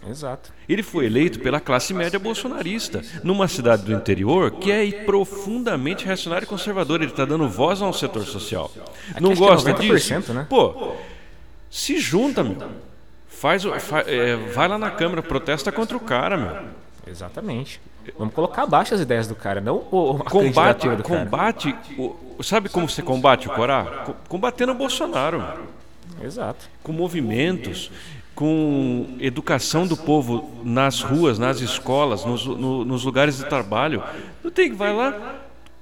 [0.07, 0.53] Exato.
[0.69, 6.45] Ele foi eleito pela classe média bolsonarista, numa cidade do interior que é profundamente reacionária
[6.45, 7.03] e conservadora.
[7.03, 8.71] Ele está dando voz a um setor social.
[9.19, 9.79] Não é gosta 90%,
[10.19, 10.33] disso?
[10.33, 10.45] né?
[10.47, 10.95] Pô,
[11.77, 12.55] se junta, meu.
[13.27, 13.63] Faz,
[14.07, 16.67] é, vai lá na Câmara, protesta contra o cara, meu.
[17.11, 17.81] Exatamente.
[18.17, 21.23] Vamos colocar abaixo as ideias do cara, não o, a Combate, do cara.
[21.25, 21.75] combate.
[21.97, 23.83] o- sabe como você combate o Corá?
[24.05, 26.25] Co- Combatendo o Bolsonaro, meu.
[26.25, 26.69] Exato.
[26.81, 27.91] com movimentos,
[28.33, 34.01] com educação do povo nas ruas, nas escolas, nos, no- nos lugares de trabalho.
[34.43, 35.35] Não tem que vai lá,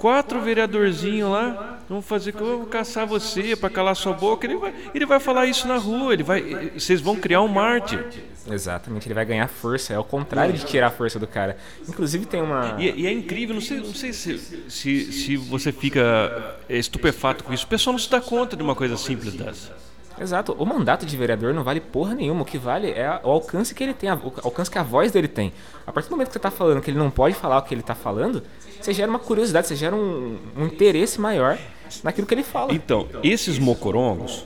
[0.03, 4.45] quatro vereadorzinhos lá, vão fazer que eu vou caçar você para calar sua boca.
[4.45, 8.05] Ele vai, ele vai falar isso na rua, ele vai, vocês vão criar um mártir.
[8.45, 9.93] Exatamente, ele vai ganhar força.
[9.93, 11.55] É o contrário de tirar a força do cara.
[11.87, 12.75] Inclusive tem uma.
[12.77, 14.37] E, e é incrível, não sei, não sei se,
[14.67, 17.63] se, se você fica estupefato com isso.
[17.63, 19.71] O pessoal não se dá conta de uma coisa simples dessa.
[20.19, 20.53] Exato.
[20.53, 22.43] O mandato de vereador não vale porra nenhuma.
[22.43, 25.27] O que vale é o alcance que ele tem, o alcance que a voz dele
[25.27, 25.53] tem.
[25.85, 27.73] A partir do momento que você tá falando que ele não pode falar o que
[27.73, 28.43] ele tá falando,
[28.79, 31.57] você gera uma curiosidade, você gera um, um interesse maior
[32.03, 32.73] naquilo que ele fala.
[32.73, 34.45] Então, esses mocorongos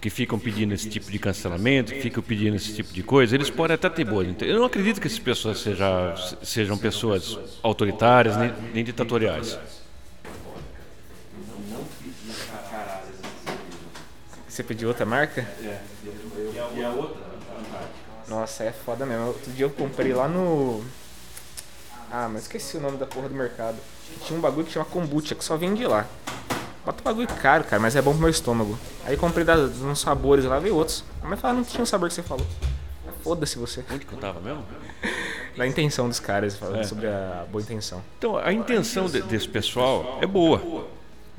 [0.00, 3.50] que ficam pedindo esse tipo de cancelamento, que ficam pedindo esse tipo de coisa, eles
[3.50, 4.28] podem até ter boas.
[4.40, 9.58] Eu não acredito que essas pessoas seja, sejam pessoas autoritárias nem, nem ditatoriais.
[14.58, 15.46] Você pediu outra marca?
[18.26, 19.28] Nossa, é foda mesmo.
[19.28, 20.82] Outro dia eu comprei lá no.
[22.10, 23.76] Ah, mas esqueci o nome da porra do mercado.
[24.24, 26.04] Tinha um bagulho que chama kombucha, que só vende lá.
[26.84, 28.76] Bota um bagulho caro, cara, mas é bom pro meu estômago.
[29.06, 31.04] Aí comprei da- uns sabores lá, veio outros.
[31.22, 32.44] Mas fala, não tinha o sabor que você falou.
[33.06, 33.84] Mas Foda-se você.
[33.92, 34.64] Onde que eu tava mesmo?
[35.56, 38.02] Da intenção dos caras, falando sobre a boa intenção.
[38.18, 40.58] Então, a intenção de- desse pessoal é boa.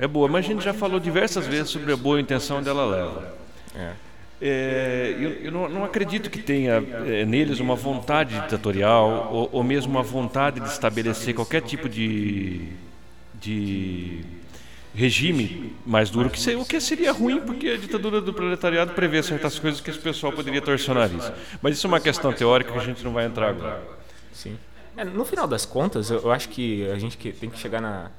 [0.00, 2.86] É boa, mas a gente já falou diversas vezes sobre a boa intenção onde ela
[2.86, 3.34] leva.
[3.76, 3.92] É.
[4.42, 9.62] É, eu eu não, não acredito que tenha é, neles uma vontade ditatorial ou, ou
[9.62, 12.68] mesmo uma vontade de estabelecer qualquer tipo de,
[13.34, 14.24] de
[14.94, 19.22] regime mais duro, que seria, o que seria ruim, porque a ditadura do proletariado prevê
[19.22, 21.30] certas coisas que esse pessoal poderia torcer o nariz.
[21.60, 23.82] Mas isso é uma questão teórica que a gente não vai entrar agora.
[24.32, 24.56] Sim.
[24.96, 27.82] É, no final das contas, eu, eu, acho que a gente que tem que chegar
[27.82, 28.10] na.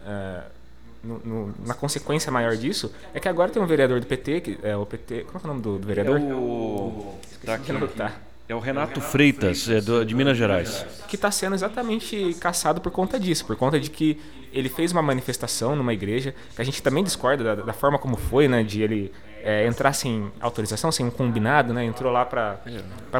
[0.00, 0.61] Uh,
[1.02, 4.58] no, no, na consequência maior disso é que agora tem um vereador do PT, que
[4.62, 5.24] é o PT.
[5.24, 6.20] Como é, é o nome do, do vereador?
[6.20, 7.14] É o.
[7.44, 7.72] Tá aqui.
[7.96, 8.12] Tá.
[8.48, 10.84] É o Renato Freitas, é do, de Minas Gerais.
[11.08, 14.20] Que está sendo exatamente caçado por conta disso, por conta de que
[14.52, 18.16] ele fez uma manifestação numa igreja, que a gente também discorda da, da forma como
[18.16, 19.12] foi, né, de ele
[19.42, 22.60] é, entrar sem autorização, sem um combinado, né, entrou lá para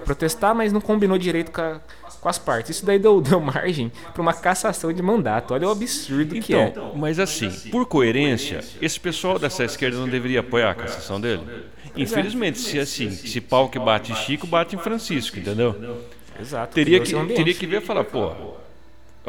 [0.04, 1.80] protestar, mas não combinou direito com, a,
[2.22, 2.76] com as partes.
[2.76, 5.52] Isso daí deu, deu margem para uma cassação de mandato.
[5.52, 6.72] Olha o absurdo então, que é.
[6.94, 11.42] Mas assim, por coerência, esse pessoal dessa esquerda não deveria apoiar a cassação dele?
[11.96, 15.98] Infelizmente, se assim, se pau que bate em Chico, bate em Francisco, entendeu?
[16.40, 16.72] Exato.
[16.72, 18.32] Teria que, teria que ver e falar, pô,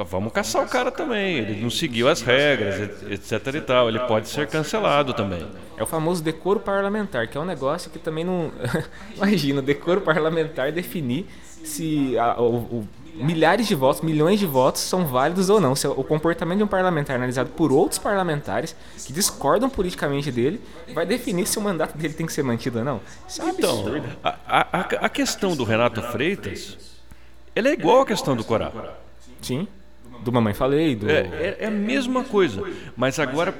[0.05, 1.39] vamos caçar o cara também.
[1.39, 3.89] Ele não seguiu as regras, etc e tal.
[3.89, 5.45] Ele pode ser cancelado também.
[5.75, 8.51] É o famoso decoro parlamentar, que é um negócio que também não.
[9.17, 11.27] Imagina, decoro parlamentar definir
[11.63, 15.75] se a, o, o milhares de votos, milhões de votos são válidos ou não.
[15.75, 20.59] Se o comportamento de um parlamentar analisado por outros parlamentares que discordam politicamente dele
[20.93, 23.01] vai definir se o mandato dele tem que ser mantido ou não.
[23.27, 23.85] Isso é então,
[24.23, 26.77] a, a, a, questão do Renato Freitas,
[27.55, 28.71] ela é igual à questão do Corá.
[29.41, 29.67] Sim.
[30.21, 30.95] Do Mamãe Falei.
[30.95, 31.09] Do...
[31.09, 32.63] É, é, é a mesma coisa.
[32.95, 33.53] Mas agora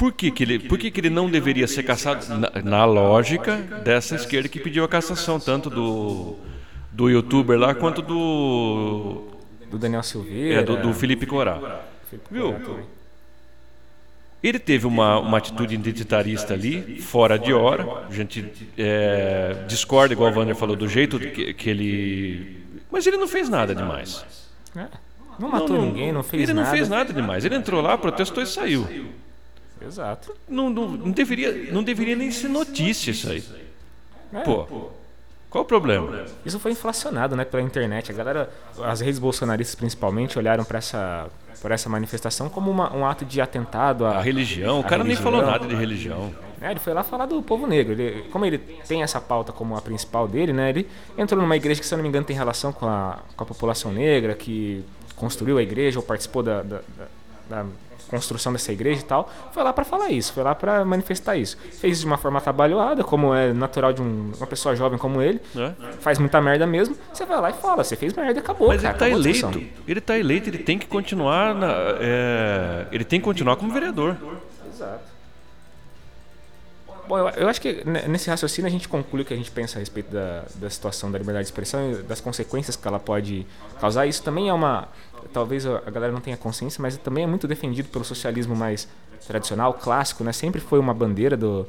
[0.00, 2.26] por que, que, ele, por que, que ele não deveria ser caçado?
[2.34, 6.36] Na, na, lógica dessa esquerda que pediu a cassação, tanto do,
[6.90, 9.28] do youtuber lá quanto do.
[9.70, 10.60] Do Daniel Silveira.
[10.60, 11.82] É, do, do Felipe Corá.
[12.30, 12.80] Viu?
[14.42, 18.06] Ele teve uma, uma atitude identitarista ali, fora de hora.
[18.08, 22.64] A gente é, discorda, igual o Wander falou, do jeito que, que, ele.
[22.90, 24.24] Mas ele não fez nada demais.
[24.74, 24.86] É.
[25.38, 26.70] Não matou não, ninguém, não fez ele nada.
[26.70, 27.44] Ele não fez nada demais.
[27.44, 28.88] Ele entrou lá, protestou e saiu.
[29.84, 30.34] Exato.
[30.48, 33.42] Não, não, não, deveria, não deveria nem ser notícia isso aí.
[34.32, 34.40] É.
[34.40, 34.90] Pô.
[35.50, 36.26] Qual o problema?
[36.46, 38.12] Isso foi inflacionado, né, pela internet.
[38.12, 38.50] A galera,
[38.84, 41.28] as redes bolsonaristas principalmente, olharam para essa,
[41.68, 44.78] essa manifestação como uma, um ato de atentado à a religião.
[44.78, 45.24] O cara religião.
[45.24, 46.32] nem falou nada de religião.
[46.60, 47.94] É, ele foi lá falar do povo negro.
[47.94, 50.86] Ele, como ele tem essa pauta como a principal dele, né, ele
[51.18, 53.46] entrou numa igreja que, se eu não me engano, tem relação com a, com a
[53.46, 54.84] população negra, que
[55.16, 57.08] construiu a igreja ou participou da, da, da,
[57.50, 57.66] da
[58.08, 61.56] construção dessa igreja e tal, foi lá para falar isso, foi lá para manifestar isso.
[61.56, 65.40] Fez de uma forma trabalhada, como é natural de um, uma pessoa jovem como ele,
[65.56, 65.72] é.
[66.00, 68.82] faz muita merda mesmo, você vai lá e fala, você fez merda e acabou, Mas
[68.82, 73.20] cara, ele tá eleito, ele tá eleito, ele tem que continuar, na, é, ele tem
[73.20, 74.16] que continuar como vereador.
[74.72, 75.10] Exato.
[77.10, 79.80] Bom, eu, eu, acho que nesse raciocínio a gente conclui que a gente pensa a
[79.80, 83.44] respeito da, da situação da liberdade de expressão e das consequências que ela pode
[83.80, 84.06] causar.
[84.06, 84.86] Isso também é uma.
[85.32, 88.88] Talvez a galera não tenha consciência, mas também é muito defendido pelo socialismo mais
[89.26, 90.32] tradicional, clássico, né?
[90.32, 91.66] Sempre foi uma bandeira do,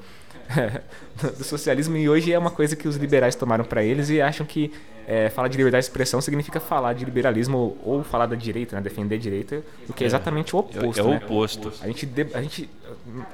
[1.38, 4.46] do socialismo e hoje é uma coisa que os liberais tomaram para eles e acham
[4.46, 4.72] que
[5.08, 8.82] é, falar de liberdade de expressão significa falar de liberalismo ou, falar da direita, né?
[8.82, 11.00] defender a direita, o que é, é exatamente o oposto.
[11.00, 11.22] É, é o né?
[11.24, 11.74] oposto.
[11.82, 12.70] A gente, a gente,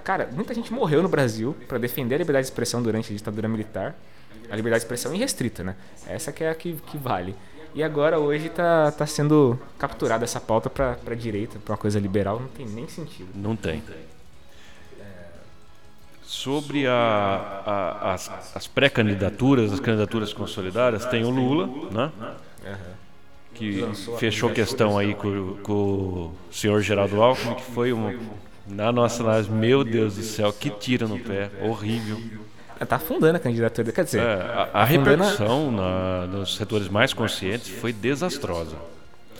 [0.03, 3.47] cara, muita gente morreu no Brasil para defender a liberdade de expressão durante a ditadura
[3.47, 3.95] militar,
[4.49, 5.75] a liberdade de expressão irrestrita, né?
[6.07, 7.35] Essa que é a que, que vale.
[7.75, 11.99] E agora hoje está tá sendo capturada essa pauta para a direita, para uma coisa
[11.99, 13.29] liberal, não tem nem sentido.
[13.35, 13.83] Não tem.
[16.23, 22.11] Sobre a, a, as, as pré-candidaturas, as candidaturas consolidadas, tem o Lula, né?
[23.57, 23.83] que
[24.19, 28.13] fechou questão aí com, com o senhor Geraldo Alckmin, que foi uma,
[28.67, 32.21] na nossa análise, meu Deus do céu, que tira no pé, horrível.
[32.85, 34.21] Tá afundando a candidatura, quer dizer...
[34.21, 38.75] É, a, a repercussão na, nos setores mais conscientes foi desastrosa.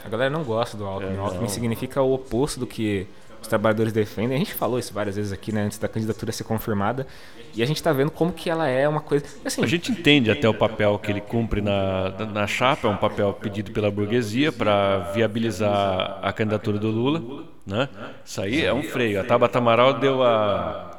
[0.04, 3.08] A galera não gosta do Alckmin, é, o Alckmin significa o oposto do que
[3.42, 4.36] os trabalhadores defendem.
[4.36, 7.06] A gente falou isso várias vezes aqui, né, antes da candidatura ser confirmada.
[7.54, 9.26] E a gente está vendo como que ela é uma coisa.
[9.44, 12.98] Assim, a gente entende até o papel que ele cumpre na, na chapa, é um
[12.98, 17.46] papel pedido pela burguesia para viabilizar a candidatura do Lula.
[17.66, 17.90] Né?
[18.24, 19.20] Isso aí é um freio.
[19.20, 20.97] A Tabata Amaral deu a.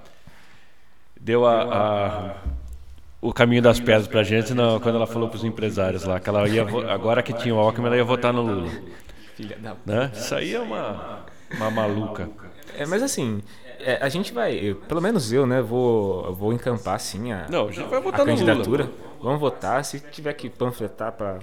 [1.29, 2.35] Deu a, a
[3.21, 6.19] o caminho das pedras para a gente não, quando ela falou para os empresários lá
[6.19, 8.71] que ela ia agora que tinha o Alckmin ela ia votar no Lula.
[9.85, 10.11] Né?
[10.15, 12.31] Isso aí é uma uma maluca.
[12.79, 13.43] É, mas assim,
[13.79, 17.69] é, a gente vai, eu, pelo menos eu, né, vou, vou encampar sim a, Não,
[17.69, 18.85] a, gente vai votar a candidatura.
[18.85, 18.97] Lula.
[19.21, 19.85] Vamos votar.
[19.85, 21.41] Se tiver que panfletar para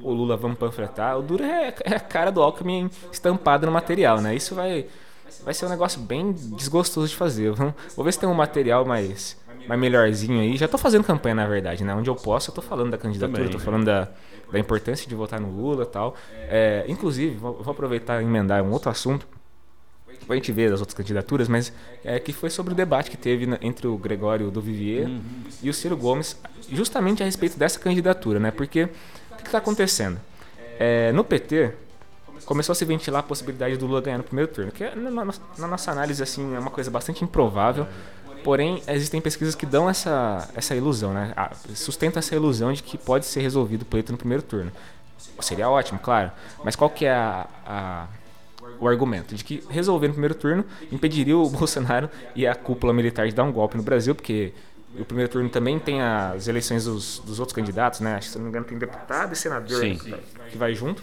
[0.00, 1.18] o Lula, vamos panfletar.
[1.18, 4.32] O duro é, é a cara do Alckmin estampada no material, né?
[4.32, 4.86] Isso vai,
[5.44, 7.52] vai ser um negócio bem desgostoso de fazer.
[7.96, 9.36] Vou ver se tem um material mais,
[9.68, 10.56] mais melhorzinho aí.
[10.56, 11.94] Já tô fazendo campanha, na verdade, né?
[11.94, 13.52] Onde eu posso, eu tô falando da candidatura, Também.
[13.52, 14.08] tô falando da,
[14.50, 16.14] da importância de votar no Lula e tal.
[16.48, 19.26] É, inclusive, vou, vou aproveitar e emendar um outro assunto
[20.32, 23.46] a gente ver as outras candidaturas, mas é, que foi sobre o debate que teve
[23.46, 25.20] na, entre o Gregório do Vivier uhum.
[25.62, 28.50] e o Ciro Gomes, justamente a respeito dessa candidatura, né?
[28.50, 30.18] Porque o que está acontecendo?
[30.78, 31.72] É, no PT
[32.44, 35.10] começou a se ventilar a possibilidade do Lula ganhar no primeiro turno, que é, na,
[35.10, 37.86] na, nossa análise assim é uma coisa bastante improvável.
[38.42, 41.32] Porém, existem pesquisas que dão essa, essa ilusão, né?
[41.74, 44.70] Sustenta essa ilusão de que pode ser resolvido o pleito no primeiro turno.
[45.40, 46.30] Seria ótimo, claro.
[46.62, 48.06] Mas qual que é a, a
[48.78, 53.26] o argumento de que resolver no primeiro turno impediria o Bolsonaro e a cúpula militar
[53.26, 54.52] de dar um golpe no Brasil, porque
[54.98, 58.16] o primeiro turno também tem as eleições dos, dos outros candidatos, né?
[58.16, 59.98] Acho que, se não me engano, tem deputado e senador Sim.
[60.50, 61.02] que vai junto.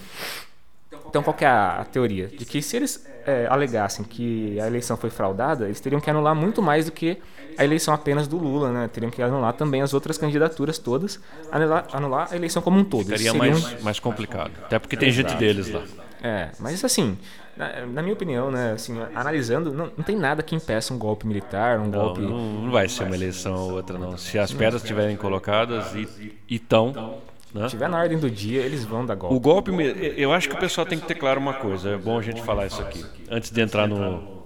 [1.08, 2.28] Então, qual é a, teoria?
[2.28, 6.36] De que se eles é, alegassem que a eleição foi fraudada, eles teriam que anular
[6.36, 7.18] muito mais do que
[7.58, 8.90] a eleição apenas do Lula, né?
[8.92, 11.20] Teriam que anular também as outras candidaturas todas,
[11.52, 13.08] anular, anular a eleição como um todo.
[13.08, 14.52] Seria mais, mais complicado.
[14.64, 15.84] Até porque tem gente deles lá.
[16.24, 17.18] É, mas assim,
[17.58, 21.26] na, na, minha opinião, né, assim, analisando, não, não, tem nada que impeça um golpe
[21.26, 22.22] militar, um não, golpe.
[22.22, 24.18] Não, não, vai ser uma eleição ou outra, não.
[24.18, 27.20] Se as pedras estiverem colocadas e estão.
[27.54, 27.64] Né?
[27.66, 29.36] Se tiver na ordem do dia, eles vão dar golpe.
[29.36, 29.72] O golpe,
[30.18, 31.90] eu acho que o pessoal tem que ter claro uma coisa.
[31.90, 34.44] É bom a gente falar isso aqui antes de entrar no,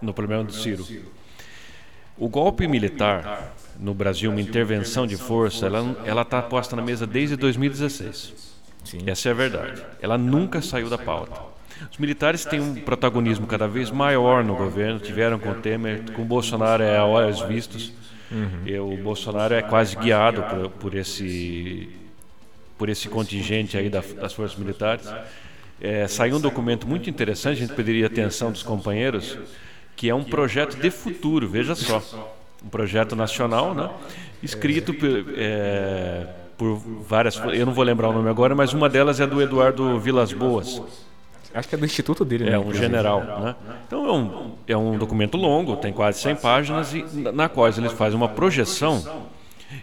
[0.00, 0.86] no problema do Ciro.
[2.16, 5.66] O golpe militar no Brasil, uma intervenção de força,
[6.04, 8.54] ela está posta na mesa desde 2016.
[8.84, 8.98] Sim.
[9.06, 9.84] Essa é a verdade.
[10.00, 11.40] Ela nunca saiu da pauta.
[11.90, 16.22] Os militares têm um protagonismo cada vez maior no governo, tiveram com o Temer, com
[16.22, 17.92] o Bolsonaro é a olhos vistos.
[18.30, 18.62] Uhum.
[18.66, 21.88] E o Bolsonaro é quase guiado por, por, esse
[22.78, 25.08] por esse contingente aí das forças militares.
[25.80, 29.38] É, saiu um documento muito interessante, a gente pediria atenção dos companheiros,
[29.96, 32.02] que é um projeto de futuro, veja só.
[32.64, 33.90] Um projeto nacional, né?
[34.42, 37.36] escrito por, é, por várias.
[37.52, 40.80] Eu não vou lembrar o nome agora, mas uma delas é do Eduardo Vilas Boas.
[41.52, 42.56] Acho que é do instituto dele, é né?
[42.56, 43.54] É um general, né?
[43.86, 47.92] Então é um, é um documento longo, tem quase 100 páginas, e na qual eles
[47.92, 49.28] fazem uma projeção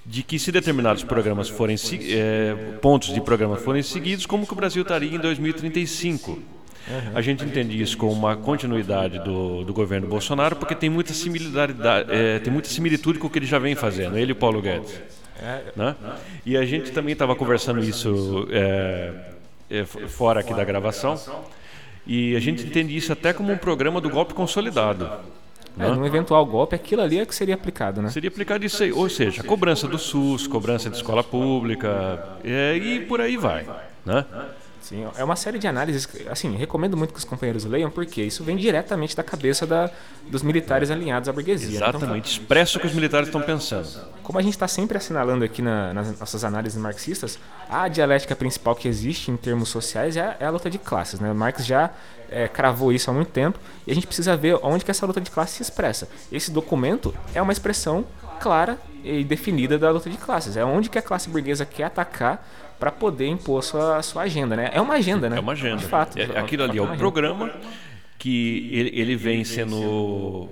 [0.05, 1.75] de que se determinados programas forem
[2.09, 6.39] é, pontos de programa forem seguidos, como que o Brasil estaria em 2035.
[7.13, 12.11] A gente entende isso como uma continuidade do, do governo Bolsonaro, porque tem muita similaridade,
[12.11, 14.99] é, tem muita similitude com o que ele já vem fazendo, ele e Paulo Guedes.
[15.75, 15.95] Né?
[16.45, 21.19] E a gente também estava conversando isso é, fora aqui da gravação.
[22.05, 25.09] E a gente entende isso até como um programa do golpe consolidado.
[25.81, 28.09] É, num eventual golpe, aquilo ali é que seria aplicado, né?
[28.09, 33.01] Seria aplicado isso aí, ou seja, cobrança do SUS, cobrança de escola pública, é, e
[33.01, 33.65] por aí vai,
[34.05, 34.25] né?
[34.81, 38.43] Sim, é uma série de análises, assim, recomendo muito que os companheiros leiam, porque isso
[38.43, 39.89] vem diretamente da cabeça da,
[40.29, 41.77] dos militares alinhados à burguesia.
[41.77, 43.87] Então, Exatamente, então, expresso o que os militares estão pensando.
[44.23, 47.37] Como a gente está sempre assinalando aqui na, nas nossas análises marxistas,
[47.69, 51.19] a dialética principal que existe em termos sociais é a, é a luta de classes.
[51.19, 51.31] Né?
[51.31, 51.91] Marx já
[52.29, 55.21] é, cravou isso há muito tempo e a gente precisa ver onde que essa luta
[55.21, 56.09] de classes se expressa.
[56.31, 58.05] Esse documento é uma expressão
[58.39, 60.57] clara e definida da luta de classes.
[60.57, 62.47] É onde que a classe burguesa quer atacar
[62.81, 64.71] para poder impor sua, sua agenda, né?
[64.73, 65.37] É uma agenda, né?
[65.37, 65.77] É uma agenda.
[65.77, 66.17] De fato.
[66.17, 67.51] É, aquilo ali é o programa
[68.17, 70.49] que ele, ele vem sendo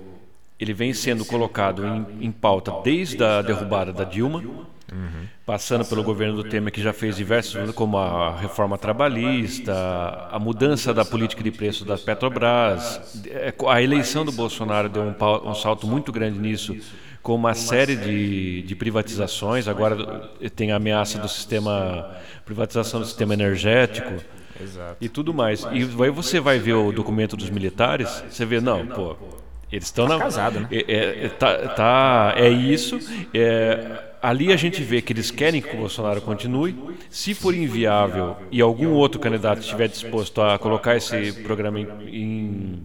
[0.58, 5.26] ele vem sendo colocado em, em pauta desde a derrubada da Dilma, uhum.
[5.44, 9.72] passando pelo governo do Temer que já fez diversos, como a reforma trabalhista,
[10.30, 15.50] a mudança da política de preço da Petrobras, é, a eleição do Bolsonaro deu um,
[15.50, 16.76] um salto muito grande nisso
[17.22, 19.68] com uma série de, de privatizações.
[19.68, 24.14] Agora tem a ameaça do sistema, privatização do sistema energético.
[24.62, 24.96] Exato.
[25.00, 25.66] E tudo mais.
[25.72, 29.16] E aí você vai ver o documento dos militares, você vê, não, pô,
[29.72, 30.24] eles estão tá na.
[30.24, 30.68] Casado, né?
[30.70, 32.98] É, é, tá, tá, é isso.
[33.32, 36.76] É, ali a gente vê que eles querem que o Bolsonaro continue.
[37.08, 42.82] Se for inviável e algum outro candidato estiver disposto a colocar esse programa em, em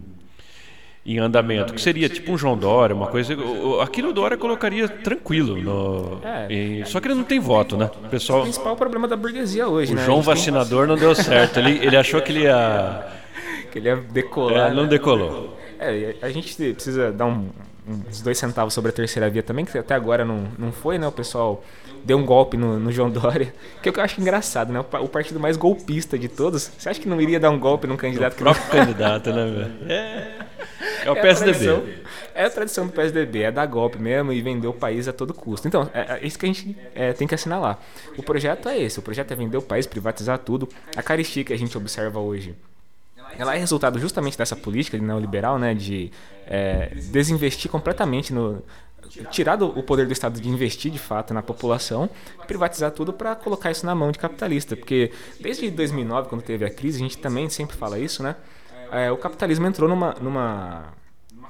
[1.06, 3.36] em andamento, que seria tipo um João Dória, uma coisa.
[3.80, 5.56] Aquilo Dória colocaria tranquilo.
[5.56, 6.52] No, é.
[6.52, 7.88] em, só que ele não tem voto, né?
[8.04, 10.04] O, pessoal, o principal problema da burguesia hoje, o né?
[10.04, 11.60] João vacinador não deu certo.
[11.60, 13.06] Ele, ele achou que ele ia.
[13.70, 14.72] que ele ia decolar.
[14.72, 14.88] É, não né?
[14.88, 15.56] decolou.
[15.78, 17.50] É, a gente precisa dar um,
[17.88, 21.06] uns dois centavos sobre a terceira via também, que até agora não, não foi, né?
[21.06, 21.62] O pessoal
[22.04, 24.80] deu um golpe no, no João Dória, que é o que eu acho engraçado, né?
[24.80, 26.70] O, o, partido mais golpista de todos.
[26.76, 28.70] Você acha que não iria dar um golpe num candidato o que próprio não...
[28.70, 29.92] candidato, né, velho?
[29.92, 30.46] É.
[31.04, 31.58] É o é PSDB.
[31.58, 31.84] Tradição,
[32.34, 35.32] é a tradição do PSDB, é dar golpe mesmo e vender o país a todo
[35.32, 35.66] custo.
[35.68, 37.78] Então, é, é isso que a gente é, tem que assinalar.
[38.16, 40.68] O projeto é esse, o projeto é vender o país, privatizar tudo.
[40.96, 42.54] A caristia que a gente observa hoje
[43.38, 46.10] ela é resultado justamente dessa política neoliberal, né, de
[46.46, 48.62] é, desinvestir completamente no
[49.30, 52.10] tirar o poder do Estado de investir de fato na população,
[52.48, 56.70] privatizar tudo para colocar isso na mão de capitalista, porque desde 2009 quando teve a
[56.70, 58.34] crise a gente também sempre fala isso, né?
[58.90, 60.92] é, o capitalismo entrou numa, numa,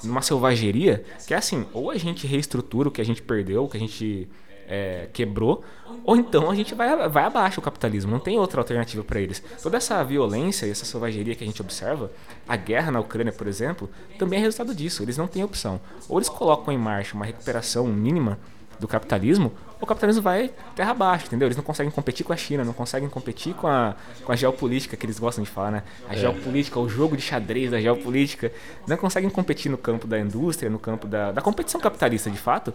[0.02, 3.68] numa selvageria que é assim, ou a gente reestrutura o que a gente perdeu, o
[3.68, 4.28] que a gente
[4.68, 5.62] é, quebrou,
[6.04, 8.10] ou então a gente vai, vai abaixo o capitalismo.
[8.10, 9.42] Não tem outra alternativa para eles.
[9.62, 12.10] Toda essa violência e essa selvageria que a gente observa,
[12.46, 13.88] a guerra na Ucrânia, por exemplo,
[14.18, 15.02] também é resultado disso.
[15.02, 15.80] Eles não têm opção.
[16.08, 18.38] Ou eles colocam em marcha uma recuperação mínima
[18.78, 21.46] do capitalismo, o capitalismo vai terra abaixo, entendeu?
[21.46, 24.96] Eles não conseguem competir com a China, não conseguem competir com a, com a geopolítica
[24.96, 25.82] que eles gostam de falar, né?
[26.08, 26.16] A é.
[26.16, 28.50] geopolítica, o jogo de xadrez da geopolítica,
[28.86, 32.72] não conseguem competir no campo da indústria, no campo da, da competição capitalista, de fato.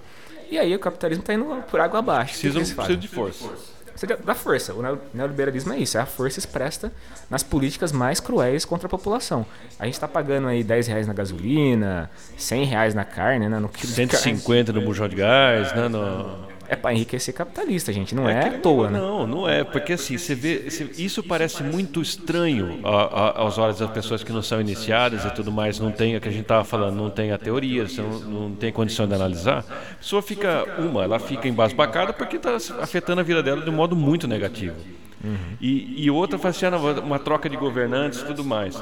[0.50, 2.34] E aí o capitalismo está indo por água abaixo.
[2.34, 3.50] Precisa, precisa de força.
[3.92, 4.74] Precisa da força.
[4.74, 4.82] O
[5.14, 6.92] neoliberalismo é isso, é a força expressa
[7.30, 9.46] nas políticas mais cruéis contra a população.
[9.78, 13.60] A gente está pagando aí 10 reais na gasolina, 100 reais na carne, né?
[13.60, 15.88] No quilo 150 no bujão de gás, né?
[15.88, 18.16] No é para enriquecer capitalista, gente.
[18.16, 18.98] Não é, é à toa, né?
[18.98, 19.62] Não, não é.
[19.62, 20.68] Porque assim, você vê.
[20.98, 25.78] isso parece muito estranho aos olhos das pessoas que não são iniciadas e tudo mais,
[25.82, 28.56] não tem, o que a gente estava falando, não tem a teoria, você não, não
[28.56, 29.66] tem condição de analisar.
[29.68, 33.74] A pessoa fica, uma, ela fica embasbacada porque está afetando a vida dela de um
[33.74, 34.78] modo muito negativo.
[35.22, 35.58] Uhum.
[35.60, 38.82] E, e outra faz assim, ah, uma troca de governantes e tudo mais.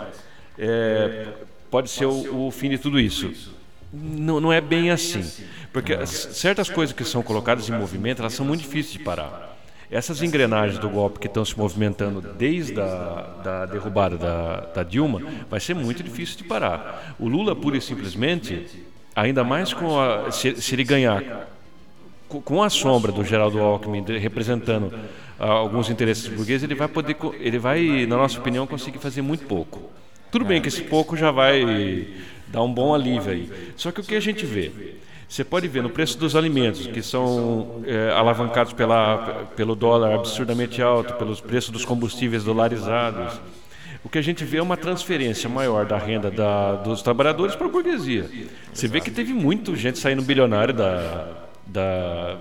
[0.59, 1.25] É,
[1.71, 3.57] pode ser o, o fim de tudo isso.
[3.91, 5.23] Não, não é bem assim.
[5.73, 9.57] Porque certas coisas que são colocadas em movimento, elas são muito difíceis de parar.
[9.91, 15.21] Essas engrenagens do golpe que estão se movimentando desde a da derrubada da, da Dilma,
[15.49, 17.15] vai ser muito difícil de parar.
[17.19, 18.67] O Lula, pura e simplesmente,
[19.15, 21.47] ainda mais com a, se, se ele ganhar
[22.27, 24.93] com a sombra do Geraldo Alckmin representando
[25.39, 29.45] uh, alguns interesses burgueses, ele vai poder, ele vai, na nossa opinião, conseguir fazer muito
[29.45, 29.89] pouco.
[30.31, 32.07] Tudo bem que esse pouco já vai
[32.51, 33.51] dar um bom alívio aí.
[33.75, 34.71] Só que o que a gente vê?
[35.27, 40.81] Você pode ver no preço dos alimentos, que são é, alavancados pela, pelo dólar absurdamente
[40.81, 43.39] alto, pelos preços dos combustíveis dolarizados.
[44.03, 47.67] O que a gente vê é uma transferência maior da renda da, dos trabalhadores para
[47.67, 48.25] a burguesia.
[48.73, 51.27] Você vê que teve muita gente saindo bilionário da,
[51.67, 52.37] da,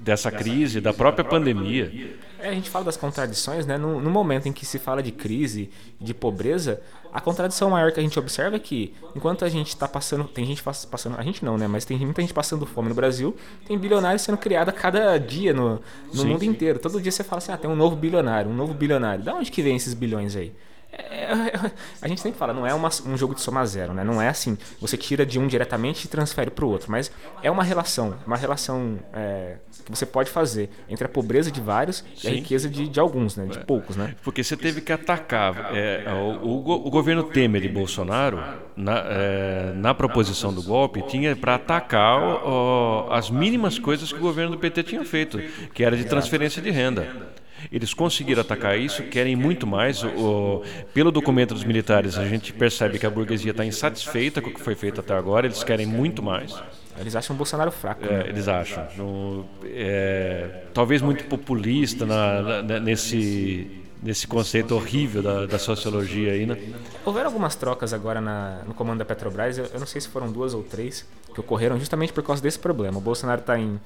[0.00, 2.16] dessa crise, da própria pandemia.
[2.38, 3.76] É, a gente fala das contradições, né?
[3.76, 5.70] No, no, momento em que se fala de crise,
[6.00, 6.80] de pobreza,
[7.12, 10.44] a contradição maior que a gente observa é que, enquanto a gente está passando, tem
[10.44, 11.66] gente passando, a gente não, né?
[11.66, 13.36] Mas tem muita gente passando fome no Brasil,
[13.66, 15.80] tem bilionários sendo criados a cada dia no,
[16.14, 16.78] no mundo inteiro.
[16.78, 19.24] Todo dia você fala assim, ah, tem um novo bilionário, um novo bilionário.
[19.24, 20.52] Da onde que vem esses bilhões aí?
[20.90, 21.28] É,
[22.00, 24.02] a gente sempre fala, não é uma, um jogo de soma zero, né?
[24.02, 27.10] Não é assim, você tira de um diretamente e transfere para o outro, mas
[27.42, 32.04] é uma relação, uma relação é, que você pode fazer entre a pobreza de vários
[32.16, 32.28] Sim.
[32.28, 33.46] e a riqueza de, de alguns, né?
[33.46, 33.60] De é.
[33.60, 34.14] poucos, né?
[34.22, 38.42] Porque você teve que atacar é, o, o, o, governo Temer e Bolsonaro
[38.74, 44.22] na, é, na proposição do golpe tinha para atacar o, as mínimas coisas que o
[44.22, 45.38] governo do PT tinha feito,
[45.74, 47.28] que era de transferência de renda.
[47.70, 50.02] Eles conseguiram atacar isso, querem muito mais.
[50.04, 54.54] O, pelo documento dos militares, a gente percebe que a burguesia está insatisfeita com o
[54.54, 56.54] que foi feito até agora, eles querem muito mais.
[56.98, 58.04] Eles acham o Bolsonaro fraco.
[58.04, 58.24] É, né?
[58.28, 58.86] Eles acham.
[58.96, 66.44] No, é, talvez muito populista na, na, nesse, nesse conceito horrível da, da, sociologia aí,
[66.44, 66.56] né?
[67.04, 70.30] Houveram algumas trocas agora na, no comando da Petrobras, eu, eu, não sei se foram
[70.30, 72.98] duas ou três, que ocorreram justamente por causa desse problema.
[72.98, 73.80] O Bolsonaro está em,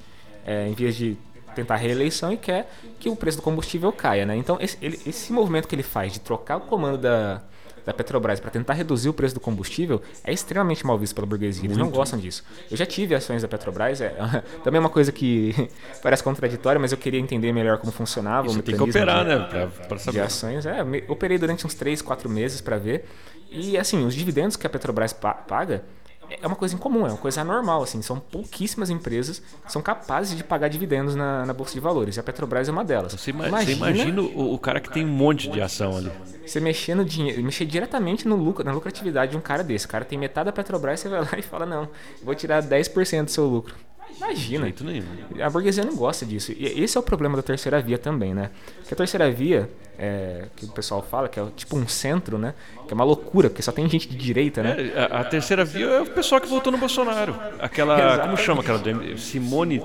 [0.45, 1.15] é, em vias de
[1.53, 4.35] tentar reeleição e quer que o preço do combustível caia, né?
[4.35, 7.41] Então esse, ele, esse movimento que ele faz de trocar o comando da,
[7.85, 11.65] da Petrobras para tentar reduzir o preço do combustível é extremamente mal visto pela burguesia.
[11.65, 11.89] Eles Muito.
[11.89, 12.43] não gostam disso.
[12.69, 14.09] Eu já tive ações da Petrobras, é,
[14.63, 15.69] também é uma coisa que
[16.01, 18.47] parece contraditória, mas eu queria entender melhor como funcionava.
[18.47, 19.69] Você tem que operar, de, né?
[19.87, 20.19] Pra, saber.
[20.19, 20.77] De ações, é.
[21.07, 23.05] Operei durante uns 3, 4 meses para ver.
[23.51, 25.83] E assim, os dividendos que a Petrobras paga
[26.29, 28.01] é uma coisa incomum, é uma coisa anormal, assim.
[28.01, 32.17] São pouquíssimas empresas que são capazes de pagar dividendos na, na Bolsa de Valores.
[32.17, 33.13] E a Petrobras é uma delas.
[33.13, 36.11] Você imagina, você imagina o, o, cara que tem um monte de ação ali.
[36.45, 39.85] Você mexer no dinheiro, mexer diretamente no lucro, na lucratividade de um cara desse.
[39.85, 41.87] O cara tem metade da Petrobras, você vai lá e fala, não,
[42.21, 43.75] vou tirar 10% do seu lucro.
[44.17, 44.63] Imagina.
[44.65, 45.05] Jeito nenhum.
[45.41, 46.51] A burguesia não gosta disso.
[46.51, 48.51] E esse é o problema da terceira via também, né?
[48.87, 52.53] Que a terceira via, é, que o pessoal fala, que é tipo um centro, né?
[52.87, 54.91] Que é uma loucura, porque só tem gente de direita, né?
[54.95, 57.35] É, a, a, terceira via é o pessoal que votou no Bolsonaro.
[57.59, 57.95] Aquela.
[57.95, 58.23] Exatamente.
[58.23, 59.17] Como chama aquela?
[59.17, 59.79] Simone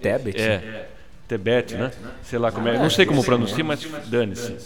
[0.00, 0.40] Tebet.
[0.40, 0.88] É.
[1.26, 1.90] Tebet, né?
[2.22, 2.78] Sei lá como é.
[2.78, 4.56] Não sei como pronunciar, mas dane-se.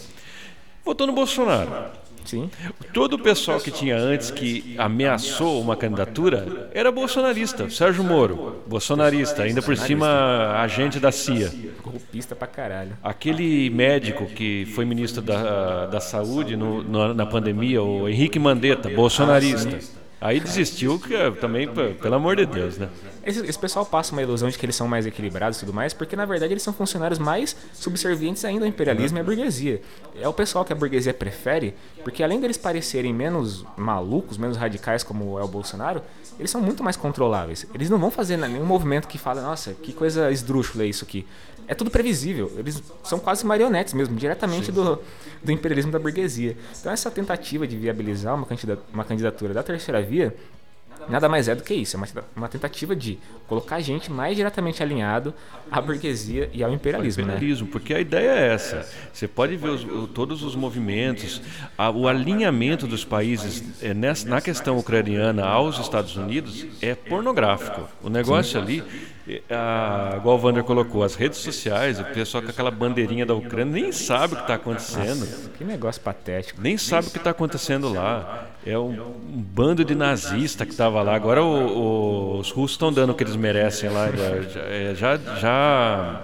[0.83, 1.91] Votou no Bolsonaro.
[2.25, 2.49] Sim.
[2.93, 7.69] Todo o pessoal que tinha antes que ameaçou uma candidatura era bolsonarista.
[7.69, 11.51] Sérgio Moro, bolsonarista, ainda por cima agente da CIA.
[11.83, 12.97] Golpista pra caralho.
[13.03, 18.89] Aquele médico que foi ministro da, da Saúde no, no, na pandemia, o Henrique Mandetta,
[18.89, 19.79] bolsonarista.
[20.25, 22.89] Aí desistiu, que é também, pelo amor de Deus, né?
[23.23, 25.93] Esse, esse, pessoal passa uma ilusão de que eles são mais equilibrados e tudo mais,
[25.93, 29.81] porque na verdade eles são funcionários mais subservientes ainda ao imperialismo e à burguesia.
[30.19, 35.03] É o pessoal que a burguesia prefere, porque além deles parecerem menos malucos, menos radicais
[35.03, 36.01] como é o Bolsonaro,
[36.39, 37.67] eles são muito mais controláveis.
[37.73, 41.25] Eles não vão fazer nenhum movimento que fala, nossa, que coisa esdrúxula é isso aqui.
[41.67, 42.51] É tudo previsível.
[42.57, 44.99] Eles são quase marionetes mesmo, diretamente do,
[45.43, 46.57] do imperialismo da burguesia.
[46.79, 50.35] Então essa tentativa de viabilizar uma candidatura, uma candidatura da terceira via
[51.09, 51.95] nada mais é do que isso.
[51.95, 55.33] É uma, uma tentativa de colocar a gente mais diretamente alinhado
[55.69, 57.23] à burguesia e ao imperialismo.
[57.23, 57.33] Ao né?
[57.35, 57.71] imperialismo, né?
[57.71, 58.87] porque a ideia é essa.
[59.13, 61.41] Você pode ver os, o, todos os movimentos,
[61.77, 67.87] a, o alinhamento dos países é, nessa, na questão ucraniana aos Estados Unidos é pornográfico.
[68.03, 68.57] O negócio Sim.
[68.57, 68.83] ali
[69.49, 73.81] a, igual o Wander colocou, as redes sociais, o pessoal com aquela bandeirinha da Ucrânia
[73.81, 75.19] nem sabe o que está acontecendo.
[75.19, 76.61] Nossa, que negócio patético.
[76.61, 78.47] Nem sabe o que está acontecendo lá.
[78.63, 81.15] É um, um, bando de nazista que estava lá.
[81.15, 84.11] Agora o, o, os russos estão dando o que eles merecem lá.
[84.11, 86.21] Já, já, já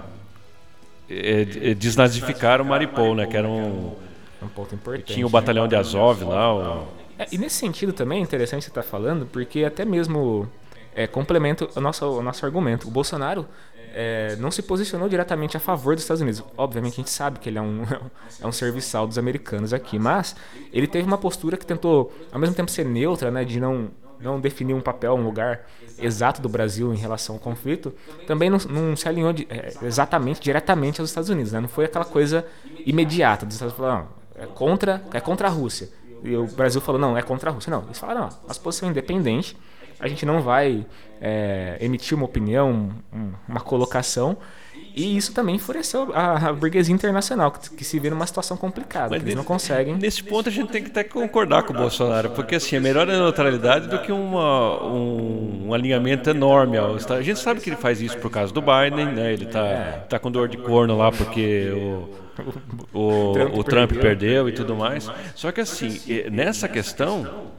[1.10, 3.26] é, é, desnazificaram Maripol, né?
[3.26, 3.96] Que era um,
[4.40, 5.12] um ponto importante.
[5.12, 6.54] Tinha o batalhão de Azov lá.
[6.54, 6.86] O...
[7.18, 10.48] É, e nesse sentido também é interessante você estar tá falando, porque até mesmo
[10.94, 12.88] é, complementa o nosso, o nosso argumento.
[12.88, 13.46] O Bolsonaro
[13.94, 16.42] é, não se posicionou diretamente a favor dos Estados Unidos.
[16.56, 17.82] Obviamente a gente sabe que ele é um,
[18.40, 20.34] é um serviçal dos americanos aqui, mas
[20.72, 23.90] ele teve uma postura que tentou, ao mesmo tempo, ser neutra, né, de não,
[24.20, 25.66] não definir um papel, um lugar
[25.98, 27.94] exato do Brasil em relação ao conflito,
[28.26, 31.52] também não, não se alinhou de, é, exatamente, diretamente aos Estados Unidos.
[31.52, 31.60] Né?
[31.60, 32.46] Não foi aquela coisa
[32.86, 35.88] imediata dos Estados Unidos é contra, é contra a Rússia.
[36.22, 37.70] E o Brasil falou, não, é contra a Rússia.
[37.70, 39.56] Não, eles falaram, não, nossa posição independente
[40.02, 40.84] a gente não vai
[41.20, 42.90] é, emitir uma opinião,
[43.48, 44.36] uma colocação.
[44.94, 49.10] E isso também enfureceu a, a burguesia internacional, que, que, se vê numa situação complicada,
[49.10, 49.94] Mas eles não conseguem.
[49.94, 53.08] Nesse ponto a gente tem que até concordar com o Bolsonaro, porque assim, é melhor
[53.08, 56.76] a neutralidade do que uma, um, um, alinhamento enorme.
[56.76, 59.32] Ao, a gente sabe que ele faz isso por causa do Biden, né?
[59.32, 60.04] ele está é.
[60.08, 62.08] tá com dor de corno lá porque o,
[62.92, 64.02] o, Trump, o Trump perdeu.
[64.02, 65.10] perdeu e tudo mais.
[65.34, 66.00] Só que assim,
[66.30, 67.52] nessa questão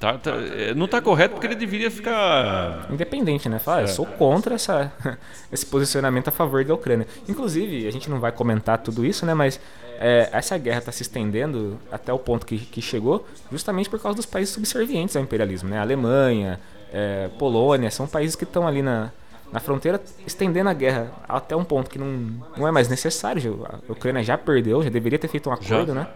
[0.00, 2.86] Tá, tá, é, não está correto porque ele deveria ficar.
[2.90, 3.58] Independente, né?
[3.58, 3.84] Fala, é.
[3.84, 4.90] eu sou contra essa,
[5.52, 7.06] esse posicionamento a favor da Ucrânia.
[7.28, 9.34] Inclusive, a gente não vai comentar tudo isso, né?
[9.34, 9.60] Mas
[9.98, 14.16] é, essa guerra está se estendendo até o ponto que, que chegou, justamente por causa
[14.16, 15.78] dos países subservientes ao imperialismo, né?
[15.78, 16.58] Alemanha,
[16.90, 19.12] é, Polônia, são países que estão ali na,
[19.52, 23.66] na fronteira, estendendo a guerra até um ponto que não, não é mais necessário.
[23.68, 25.94] A Ucrânia já perdeu, já deveria ter feito um acordo, já.
[25.94, 26.08] né?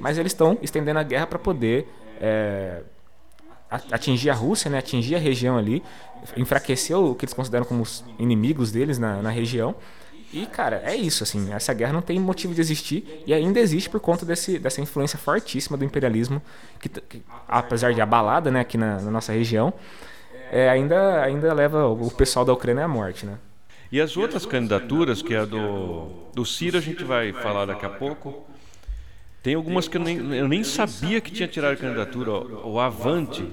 [0.00, 1.86] Mas eles estão estendendo a guerra para poder
[2.18, 2.80] é,
[3.70, 5.82] atingir a Rússia, né, atingir a região ali,
[6.36, 9.74] enfraqueceu o que eles consideram como os inimigos deles na, na região.
[10.32, 13.88] E, cara, é isso, assim, essa guerra não tem motivo de existir e ainda existe
[13.88, 16.42] por conta desse, dessa influência fortíssima do imperialismo,
[16.80, 19.72] que, que apesar de abalada, né, aqui na, na nossa região,
[20.50, 23.38] é, ainda, ainda leva o pessoal da Ucrânia à morte, né.
[23.90, 27.86] E as outras candidaturas, que é a do, do Ciro, a gente vai falar daqui
[27.86, 28.44] a pouco,
[29.42, 32.32] tem algumas que eu nem, eu nem sabia que tinha tirado a candidatura.
[32.32, 33.44] O Avante,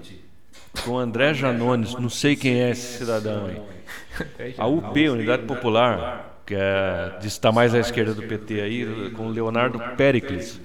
[0.84, 4.56] com André Janones, não sei quem é esse cidadão aí.
[4.58, 9.80] A UP, Unidade Popular, que é, está mais à esquerda do PT aí, com Leonardo
[9.96, 10.60] Pericles.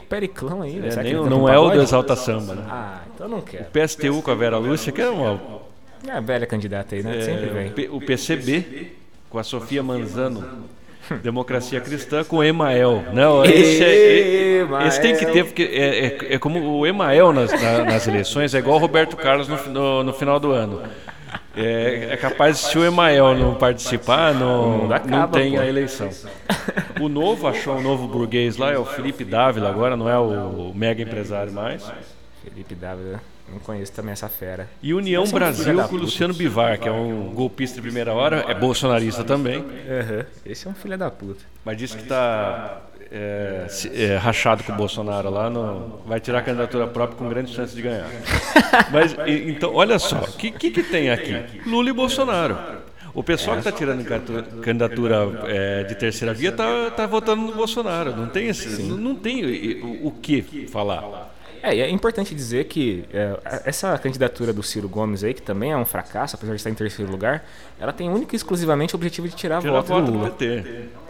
[0.00, 0.88] O Periclão aí, né?
[0.88, 2.64] É, nem, não é o do Exalta Samba, né?
[2.68, 3.64] Ah, então não quero.
[3.64, 5.40] O PSTU com a Vera Lúcia, que é uma.
[6.06, 7.18] É a velha candidata aí, né?
[7.18, 7.88] É, Sempre vem.
[7.90, 8.92] O PCB,
[9.28, 10.66] com a Sofia Manzano
[11.22, 13.04] Democracia Cristã com Emael.
[13.12, 17.50] Não, esse, é, esse tem que ter, porque é, é, é como o Emael nas,
[17.52, 20.82] na, nas eleições, é igual o Roberto Carlos no, no, no final do ano.
[21.54, 26.08] É, é, capaz, se o Emael não participar, não, não, tem a eleição.
[27.00, 30.72] O novo achou um novo burguês lá, é o Felipe Dávila agora, não é o
[30.74, 31.90] mega empresário mais.
[32.42, 33.20] Felipe Dávila.
[33.52, 34.68] Não conheço também essa fera.
[34.82, 39.22] E União Brasil com Luciano Bivar, que é um golpista de primeira hora, é bolsonarista
[39.22, 39.58] também.
[39.58, 40.24] Uhum.
[40.46, 41.44] Esse é um filho da puta.
[41.62, 42.80] Mas disse que está
[43.10, 47.52] é, é, rachado com o Bolsonaro lá, no, vai tirar a candidatura própria com grande
[47.52, 48.08] chance de ganhar.
[48.90, 51.60] Mas então, olha só, o que, que, que tem aqui?
[51.66, 52.56] Lula e Bolsonaro.
[53.14, 54.02] O pessoal que está tirando
[54.62, 58.16] candidatura é, de terceira via está tá votando no Bolsonaro.
[58.16, 59.44] Não tem, esse, não, não tem
[59.82, 61.31] o, o que falar.
[61.62, 65.70] É, e é importante dizer que é, essa candidatura do Ciro Gomes aí, que também
[65.70, 67.44] é um fracasso, apesar de estar em terceiro lugar,
[67.78, 70.30] ela tem único e exclusivamente o objetivo de tirar, tirar voto do Lula.
[70.30, 70.36] Do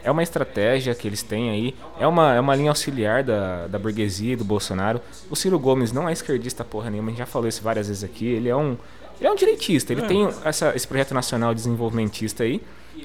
[0.04, 3.78] é uma estratégia que eles têm aí, é uma, é uma linha auxiliar da, da
[3.78, 5.00] burguesia e do Bolsonaro.
[5.30, 8.04] O Ciro Gomes não é esquerdista porra nenhuma, a gente já falou isso várias vezes
[8.04, 8.76] aqui, ele é um,
[9.18, 10.06] ele é um direitista, ele é.
[10.06, 12.60] tem essa, esse projeto nacional desenvolvimentista aí,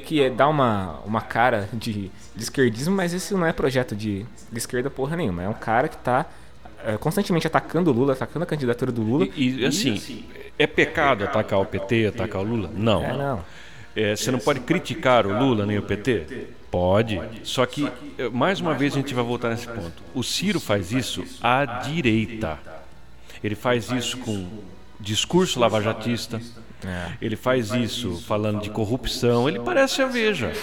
[0.06, 4.26] que é, dá uma, uma cara de, de esquerdismo, mas esse não é projeto de,
[4.52, 6.26] de esquerda porra nenhuma, é um cara que está
[6.96, 9.28] constantemente atacando o Lula, atacando a candidatura do Lula.
[9.36, 10.24] E, e assim,
[10.58, 12.70] é pecado atacar o PT, atacar o Lula?
[12.74, 13.04] Não.
[13.04, 13.44] É, não.
[13.96, 16.48] É, você não pode criticar o Lula nem o PT?
[16.70, 17.20] Pode.
[17.44, 20.04] Só que, eh, mais uma vez, a gente vai voltar nesse ponto.
[20.14, 22.60] O Ciro faz isso à direita.
[23.44, 24.46] Ele faz isso com
[25.00, 26.40] discurso lavajatista.
[26.86, 27.12] É.
[27.22, 29.50] Ele faz isso falando de corrupção.
[29.50, 30.54] Ele parece a Veja.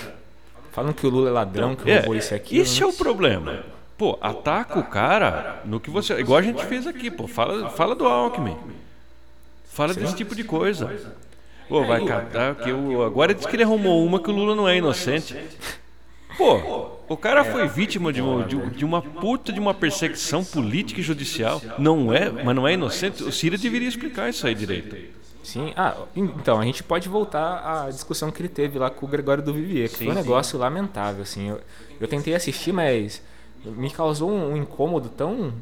[0.70, 2.62] Falando que o Lula é ladrão, que É, roubou isso aquilo.
[2.62, 3.64] esse é o problema.
[3.97, 6.14] Pô, ataca o cara no que você.
[6.14, 7.28] Igual a gente fez aqui, pô.
[7.28, 8.57] Fala, fala do Alckmin.
[9.64, 10.92] Fala desse tipo de coisa.
[11.68, 13.03] Pô, vai catar que o.
[13.03, 15.36] Agora diz que ele arrumou uma que o Lula não é inocente.
[16.36, 21.01] Pô, o cara foi vítima de uma, de, de uma puta de uma perseguição política
[21.01, 21.62] e judicial.
[21.78, 23.22] Não é, mas não é inocente.
[23.22, 24.97] O Ciro deveria explicar isso aí direito.
[25.45, 29.09] Sim, ah, então, a gente pode voltar à discussão que ele teve lá com o
[29.09, 30.22] Gregório do Vivier, que Sim, foi um sim.
[30.22, 31.51] negócio lamentável, assim.
[31.51, 31.61] Eu,
[32.01, 33.22] eu tentei assistir, mas
[33.65, 35.53] me causou um, incômodo tão,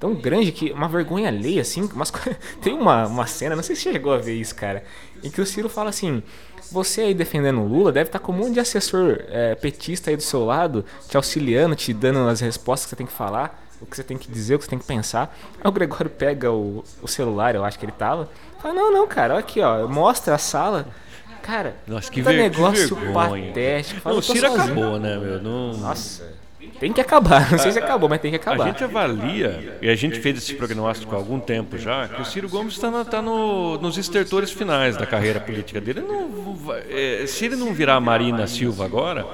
[0.00, 1.82] tão grande que uma vergonha alheia, assim.
[1.94, 2.18] Umas, co-
[2.62, 4.84] tem uma, uma cena, não sei se você chegou a ver isso, cara,
[5.22, 6.22] em que o Ciro fala assim.
[6.70, 10.16] Você aí defendendo o Lula deve estar com um monte de assessor é, petista aí
[10.16, 13.84] do seu lado, te auxiliando, te dando as respostas que você tem que falar, o
[13.84, 15.36] que você tem que dizer, o que você tem que pensar.
[15.62, 18.30] Aí o Gregório pega o, o celular, eu acho que ele tava,
[18.62, 20.86] fala, não, não, cara, olha aqui, ó, mostra a sala.
[21.42, 23.48] Cara, Nossa, que, puta ver, que negócio vergonha.
[23.48, 24.00] patético.
[24.00, 24.62] Fala, Não, o Ciro sozinho.
[24.64, 25.42] acabou, né, meu?
[25.42, 25.72] Não...
[25.76, 26.32] Nossa,
[26.80, 27.48] tem que acabar.
[27.52, 28.66] Não sei se acabou, mas tem que A acabar.
[28.66, 32.48] gente avalia, e a gente fez esse prognóstico há algum tempo já, que o Ciro
[32.48, 36.00] Gomes está tá no- nos estertores finais da carreira política dele.
[36.00, 36.32] Ele não
[36.90, 39.26] é, se ele não virar Marina Silva agora,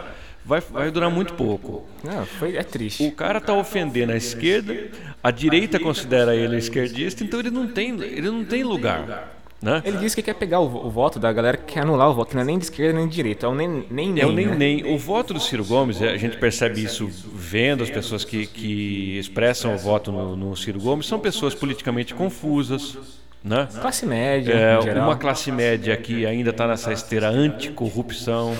[0.44, 1.86] vai, vai durar muito pouco.
[2.02, 3.04] Não, foi, é triste.
[3.04, 4.74] O cara está ofendendo a esquerda,
[5.22, 9.37] a direita considera ele esquerdista, então ele não tem, ele não tem lugar.
[9.60, 9.82] Né?
[9.84, 12.28] Ele disse que quer pegar o, o voto da galera que quer anular o voto,
[12.28, 14.26] que não é nem de esquerda nem de direita, é o nem nem, nem É
[14.26, 14.54] o nem né?
[14.54, 14.94] nem.
[14.94, 19.74] O voto do Ciro Gomes, a gente percebe isso vendo as pessoas que, que expressam
[19.74, 22.96] o voto no, no Ciro Gomes, são pessoas politicamente confusas,
[23.42, 23.66] né?
[23.80, 28.54] Classe média, É, uma classe média que ainda está nessa esteira anticorrupção,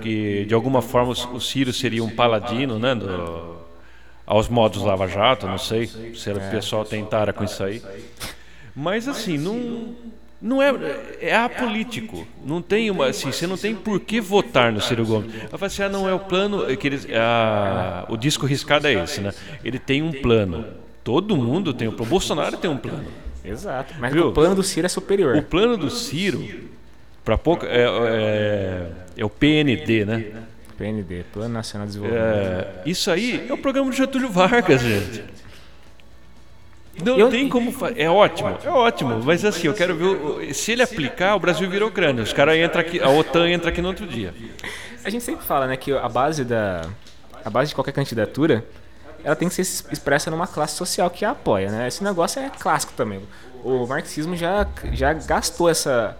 [0.00, 2.94] que de alguma forma o Ciro seria um paladino, né?
[2.94, 3.56] do-
[4.24, 7.80] aos modos Lava Jato, não sei se o pessoal tentara com isso aí.
[8.76, 9.94] Mas assim, não,
[10.40, 10.70] não é,
[11.18, 12.28] é apolítico.
[12.44, 15.32] Não tem uma, assim, você não tem por que votar no Ciro Gomes.
[15.32, 18.86] Vai falar assim, ah, não, é o plano, é que eles, ah, o disco riscado
[18.86, 19.32] é esse, né?
[19.64, 20.66] Ele tem um plano.
[21.02, 22.06] Todo mundo tem um plano.
[22.06, 23.06] O Bolsonaro tem um plano.
[23.42, 23.94] Exato.
[23.98, 24.28] Mas Viu?
[24.28, 25.36] o plano do Ciro é superior.
[25.36, 26.46] O plano do Ciro,
[27.24, 30.32] para pouco, é, é, é o PND, né?
[30.76, 32.26] PND, Plano Nacional de Desenvolvimento.
[32.26, 35.24] É, isso aí é o programa do Getúlio Vargas, gente.
[37.04, 39.20] Não Eu- tem como fa- É ótimo, é ótimo.
[39.22, 40.54] Mas assim, eu quero ver.
[40.54, 42.22] Se ele aplicar, o Brasil vira Ucrânia.
[42.22, 44.32] Os caras entram aqui, a OTAN entra aqui no outro dia.
[45.04, 46.82] A gente sempre fala, né, que a base da
[47.44, 48.64] a base de qualquer candidatura,
[49.22, 51.86] ela tem que ser expressa numa classe social que a apoia, né?
[51.86, 53.20] Esse negócio é clássico também.
[53.62, 56.16] O marxismo já já gastou essa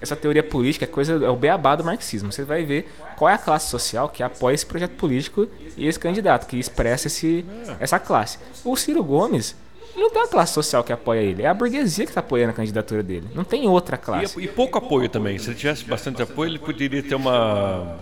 [0.00, 2.30] essa teoria política, é coisa é o beabá do marxismo.
[2.30, 5.98] Você vai ver qual é a classe social que apoia esse projeto político e esse
[5.98, 7.44] candidato que expressa esse
[7.80, 8.38] essa classe.
[8.64, 9.56] O Ciro Gomes
[9.98, 12.50] ele não tem uma classe social que apoia ele, é a burguesia que está apoiando
[12.50, 13.26] a candidatura dele.
[13.34, 14.38] Não tem outra classe.
[14.40, 15.38] E, e pouco apoio também.
[15.38, 17.96] Se ele tivesse bastante apoio, ele poderia ter uma,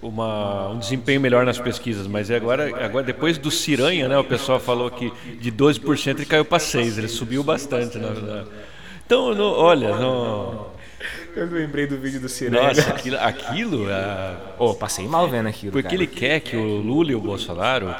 [0.00, 2.06] uma, um desempenho melhor nas pesquisas.
[2.06, 6.26] Mas é agora, agora, depois do Ciranha, né, o pessoal falou que de 12% ele
[6.26, 6.98] caiu para 6%.
[6.98, 8.46] Ele subiu bastante, na verdade.
[9.04, 10.66] Então, no- olha, no,
[11.34, 12.52] Eu lembrei do vídeo do Ciro.
[12.52, 13.86] nossa, aquilo, aquilo
[14.58, 15.72] Ô, passei mal vendo aquilo.
[15.72, 15.94] porque cara.
[15.94, 17.94] ele quer que o Lula e o Bolsonaro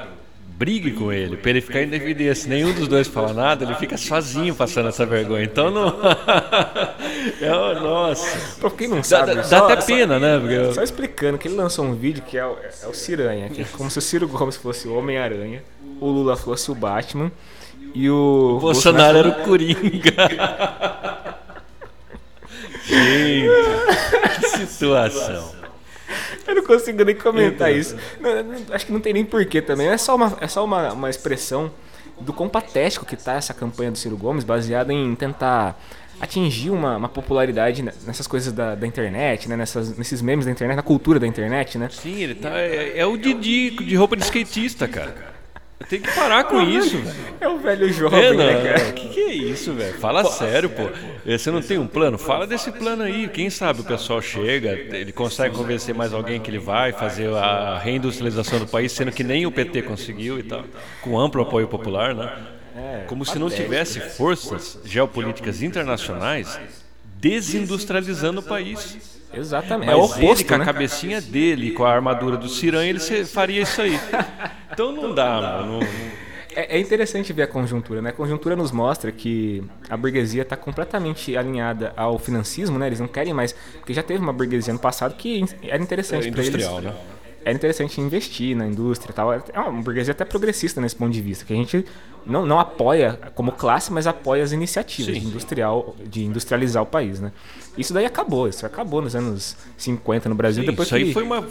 [0.63, 2.49] brigue com ele, para ele ficar em evidência.
[2.49, 5.43] Nenhum dos dois fala nada, ele fica sozinho passando essa vergonha.
[5.43, 5.89] Então, não...
[7.43, 8.57] é, nossa...
[8.61, 10.39] Pra quem não sabe, dá- dá só- até só- pena, né?
[10.39, 13.63] Porque Só explicando que ele lançou um vídeo que é o, é o Ciranha, que
[13.63, 15.65] é como se o Ciro Gomes fosse o Homem-Aranha,
[16.01, 17.33] o Lula fosse o Batman
[17.93, 19.83] e o o Bolsonaro era o Coringa.
[22.85, 23.49] Gente,
[24.61, 25.62] que situação.
[26.47, 27.97] Eu não consigo nem comentar isso.
[28.21, 29.89] Não, não- acho que não tem nem porquê também.
[29.89, 31.71] É só, uma, é só uma, uma expressão
[32.21, 35.81] do quão patético que tá essa campanha do Ciro Gomes, baseada em tentar
[36.21, 39.57] atingir uma, uma popularidade nessas coisas da, da internet, né?
[39.57, 41.89] Nessas, nesses memes da internet, na cultura da internet, né?
[41.91, 42.51] Sim, ele tá.
[42.61, 45.33] É, é o Didi de roupa de skatista, cara.
[45.89, 47.17] Tem que parar com isso, velho.
[47.41, 48.89] É o velho jovem, É, né, cara?
[48.91, 49.99] o que, que é isso, velho?
[49.99, 50.89] Fala sério, pô.
[51.27, 52.17] Você não tem um plano?
[52.19, 53.29] Fala desse plano aí.
[53.29, 57.79] Quem sabe o pessoal chega, ele consegue convencer mais alguém que ele vai fazer a
[57.79, 60.65] reindustrialização do país, sendo que nem o PT conseguiu e tal,
[61.01, 62.33] com amplo apoio popular, né?
[63.07, 66.59] Como se não tivesse forças geopolíticas internacionais
[67.21, 69.22] desindustrializando o país.
[69.35, 69.87] Exatamente.
[69.87, 70.65] Mas é o ele, oposto, com a né?
[70.65, 73.99] cabecinha dele, com a armadura do Ciranha, ele se- faria isso aí.
[74.73, 75.81] Então não dá, mano.
[75.81, 75.87] não-
[76.55, 78.09] É, é, interessante ver a conjuntura, né?
[78.11, 82.87] A conjuntura nos mostra que a burguesia está completamente alinhada ao financismo, né?
[82.87, 83.53] Eles não querem mais.
[83.79, 86.55] Porque já teve uma burguesia no passado que era interessante é para eles.
[86.55, 86.95] Industrial, né?
[87.45, 89.33] Era interessante investir na indústria e tal.
[89.33, 91.85] É uma burguesia até progressista nesse ponto de vista, que a gente
[92.25, 97.21] não, não apoia como classe, mas apoia as iniciativas de, industrial, de industrializar o país,
[97.21, 97.33] né?
[97.77, 100.63] Isso daí acabou, isso acabou nos anos 50 no Brasil.
[100.63, 101.05] Sim, depois isso que...
[101.05, 101.45] aí foi uma,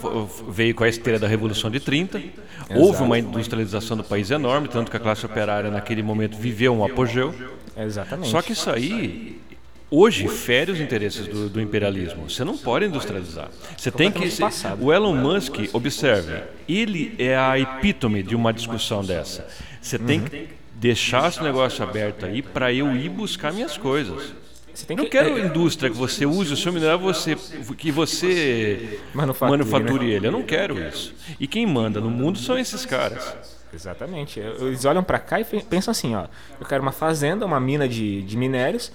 [0.48, 2.18] veio com a esteira da Revolução de 30.
[2.18, 2.34] Exato.
[2.74, 6.84] Houve uma industrialização do país enorme, tanto que a classe operária naquele momento viveu um
[6.84, 7.34] apogeu.
[7.76, 8.30] Exatamente.
[8.30, 9.40] Só que isso aí
[9.92, 12.28] hoje fere os interesses do, do, imperialismo.
[12.28, 13.50] Você não pode industrializar.
[13.76, 14.26] Você tem que.
[14.80, 19.46] O Elon Musk, observe, ele é a epítome de uma discussão dessa.
[19.80, 20.24] Você tem uhum.
[20.24, 24.32] que deixar esse negócio aberto aí para eu ir buscar minhas coisas.
[24.74, 27.36] Você não quero é, indústria que você use o seu mineral, você,
[27.76, 30.12] que você manufature, manufature né?
[30.12, 30.26] ele.
[30.28, 31.14] Eu não quero isso.
[31.38, 33.36] E quem manda no mundo são esses caras.
[33.74, 34.40] Exatamente.
[34.40, 36.24] Eles olham para cá e pensam assim, ó,
[36.58, 38.90] eu quero uma fazenda, uma mina de, de minérios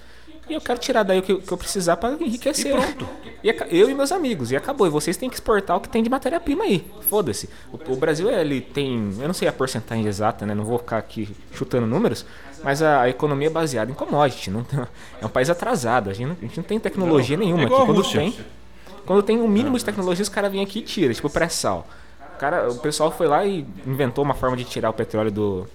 [0.49, 2.75] e eu quero tirar daí o que, que eu precisar para enriquecer.
[2.75, 3.07] E pronto.
[3.43, 4.51] E eu e meus amigos.
[4.51, 4.87] E acabou.
[4.87, 6.85] E vocês têm que exportar o que tem de matéria-prima aí.
[7.09, 7.49] Foda-se.
[7.71, 9.13] O, o, Brasil, ele tem.
[9.19, 10.55] Eu não sei a porcentagem exata, né?
[10.55, 12.25] Não vou ficar aqui chutando números.
[12.63, 14.49] Mas a, a economia é baseada em commodity.
[14.49, 14.79] Não tem,
[15.21, 16.09] é um país atrasado.
[16.09, 17.63] A gente não, a gente não tem tecnologia não, nenhuma.
[17.63, 17.75] É aqui.
[17.75, 18.35] Quando tem,
[19.05, 21.13] quando tem um mínimo de tecnologia, os caras vêm aqui e tiram.
[21.13, 21.87] Tipo pré-sal.
[22.35, 25.67] O, cara, o pessoal foi lá e inventou uma forma de tirar o petróleo do,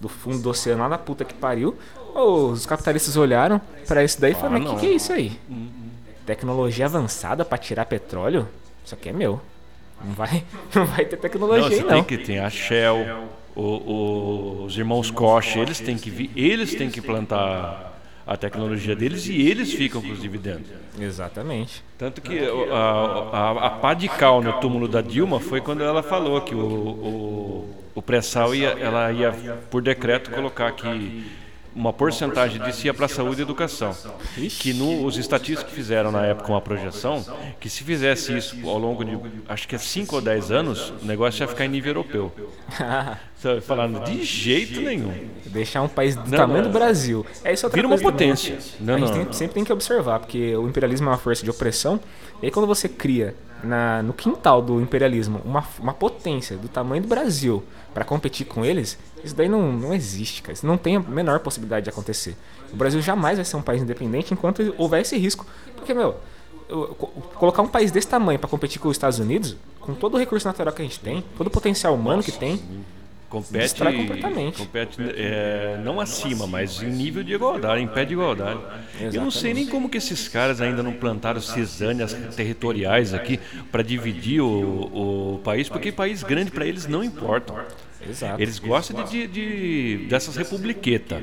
[0.00, 1.76] do fundo do oceano lá na puta que pariu.
[2.14, 5.38] Os capitalistas olharam para isso daí e falaram: ah, o que, que é isso aí?
[6.26, 8.48] Tecnologia avançada para tirar petróleo?
[8.84, 9.40] Isso aqui é meu.
[10.02, 10.44] Não vai,
[10.74, 11.88] não vai ter tecnologia não, aí, não.
[11.88, 16.90] Tem que ter a Shell, o, o, os irmãos Koch, eles têm que eles têm
[16.90, 17.89] que plantar
[18.30, 20.70] a tecnologia deles e eles ficam com os dividendos.
[20.96, 21.82] Exatamente.
[21.98, 26.00] Tanto que a, a, a pá de cal no túmulo da Dilma foi quando ela
[26.00, 29.32] falou que o, o, o pré-sal ia, ela ia,
[29.68, 31.28] por decreto, colocar que
[31.74, 33.96] uma porcentagem disso ia para a saúde e educação.
[34.58, 37.24] Que no, os estatísticos fizeram na época uma projeção
[37.58, 39.18] que se fizesse isso ao longo de,
[39.48, 42.32] acho que é 5 ou 10 anos, o negócio ia ficar em nível europeu.
[43.62, 45.12] Falando de jeito nenhum.
[45.46, 46.70] Deixar um país do não, tamanho não.
[46.70, 47.24] do Brasil.
[47.42, 48.58] É isso Vira uma potência.
[48.78, 51.50] Não, a gente tem, sempre tem que observar, porque o imperialismo é uma força de
[51.50, 51.98] opressão.
[52.42, 57.02] E aí quando você cria na, no quintal do imperialismo uma, uma potência do tamanho
[57.02, 60.52] do Brasil para competir com eles, isso daí não, não existe, cara.
[60.52, 62.36] Isso não tem a menor possibilidade de acontecer.
[62.72, 65.46] O Brasil jamais vai ser um país independente enquanto houver esse risco.
[65.76, 66.16] Porque, meu,
[67.34, 70.46] colocar um país desse tamanho para competir com os Estados Unidos, com todo o recurso
[70.46, 72.62] natural que a gente tem, todo o potencial humano que tem,
[73.30, 73.80] compete,
[74.58, 78.58] compete é, não acima, mas em nível de igualdade, em pé de igualdade.
[78.58, 79.16] Exatamente.
[79.16, 83.38] Eu não sei nem como que esses caras ainda não plantaram cisâneas territoriais aqui
[83.70, 87.66] para dividir o, o país, porque país grande para eles não importa.
[88.06, 88.42] Exato.
[88.42, 91.22] Eles gostam de, de, de dessas republiquetas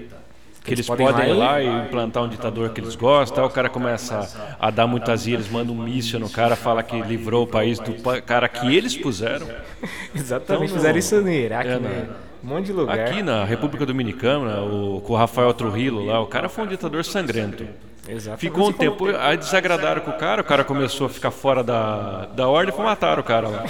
[0.68, 3.70] que eles, podem, podem ir lá e implantar um ditador que eles gostam, o cara
[3.70, 7.80] começa a, dar muitas ilhas, manda um míssil no cara, fala que livrou o país
[7.80, 9.48] do cara que eles puseram.
[10.14, 12.10] Exatamente, então, fizeram isso no Iraque, é, né?
[12.44, 13.00] Um monte de lugar.
[13.00, 17.06] Aqui na República Dominicana, o, com o Rafael Trujillo lá, o cara foi um ditador
[17.06, 17.66] sangrento.
[18.06, 18.42] Exatamente.
[18.42, 22.26] Ficou um tempo, aí desagradaram com o cara, o cara começou a ficar fora da,
[22.26, 23.64] da ordem e mataram o cara lá.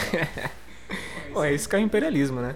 [1.32, 2.56] Bom, é isso que é o imperialismo, né?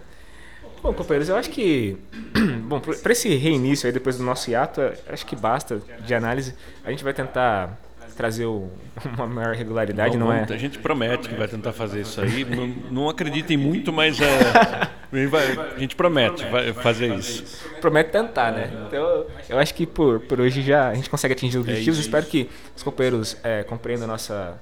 [0.81, 1.97] Bom, companheiros, eu acho que.
[2.65, 6.55] Bom, para esse reinício aí depois do nosso hiato, acho que basta de análise.
[6.83, 7.77] A gente vai tentar
[8.17, 8.69] trazer o,
[9.15, 10.45] uma maior regularidade, não, não é?
[10.49, 12.43] A gente promete que vai tentar fazer isso aí.
[12.43, 14.27] não, não acreditem muito, mas é,
[15.75, 17.63] a, gente promete vai fazer isso.
[17.79, 18.71] Promete tentar, né?
[18.87, 21.99] Então, eu acho que por, por hoje já a gente consegue atingir os é objetivos.
[21.99, 24.59] É Espero que os companheiros é, compreendam a nossa,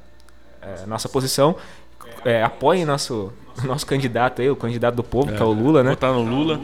[0.61, 1.55] é, nossa posição
[2.25, 3.33] é, apoiem nosso,
[3.67, 5.91] nosso candidato aí, o candidato do povo, é, que é o Lula, né?
[5.91, 6.59] Votar no Lula.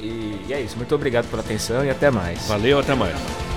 [0.00, 0.76] E, e é isso.
[0.76, 2.46] Muito obrigado pela atenção e até mais.
[2.48, 3.51] Valeu, até mais.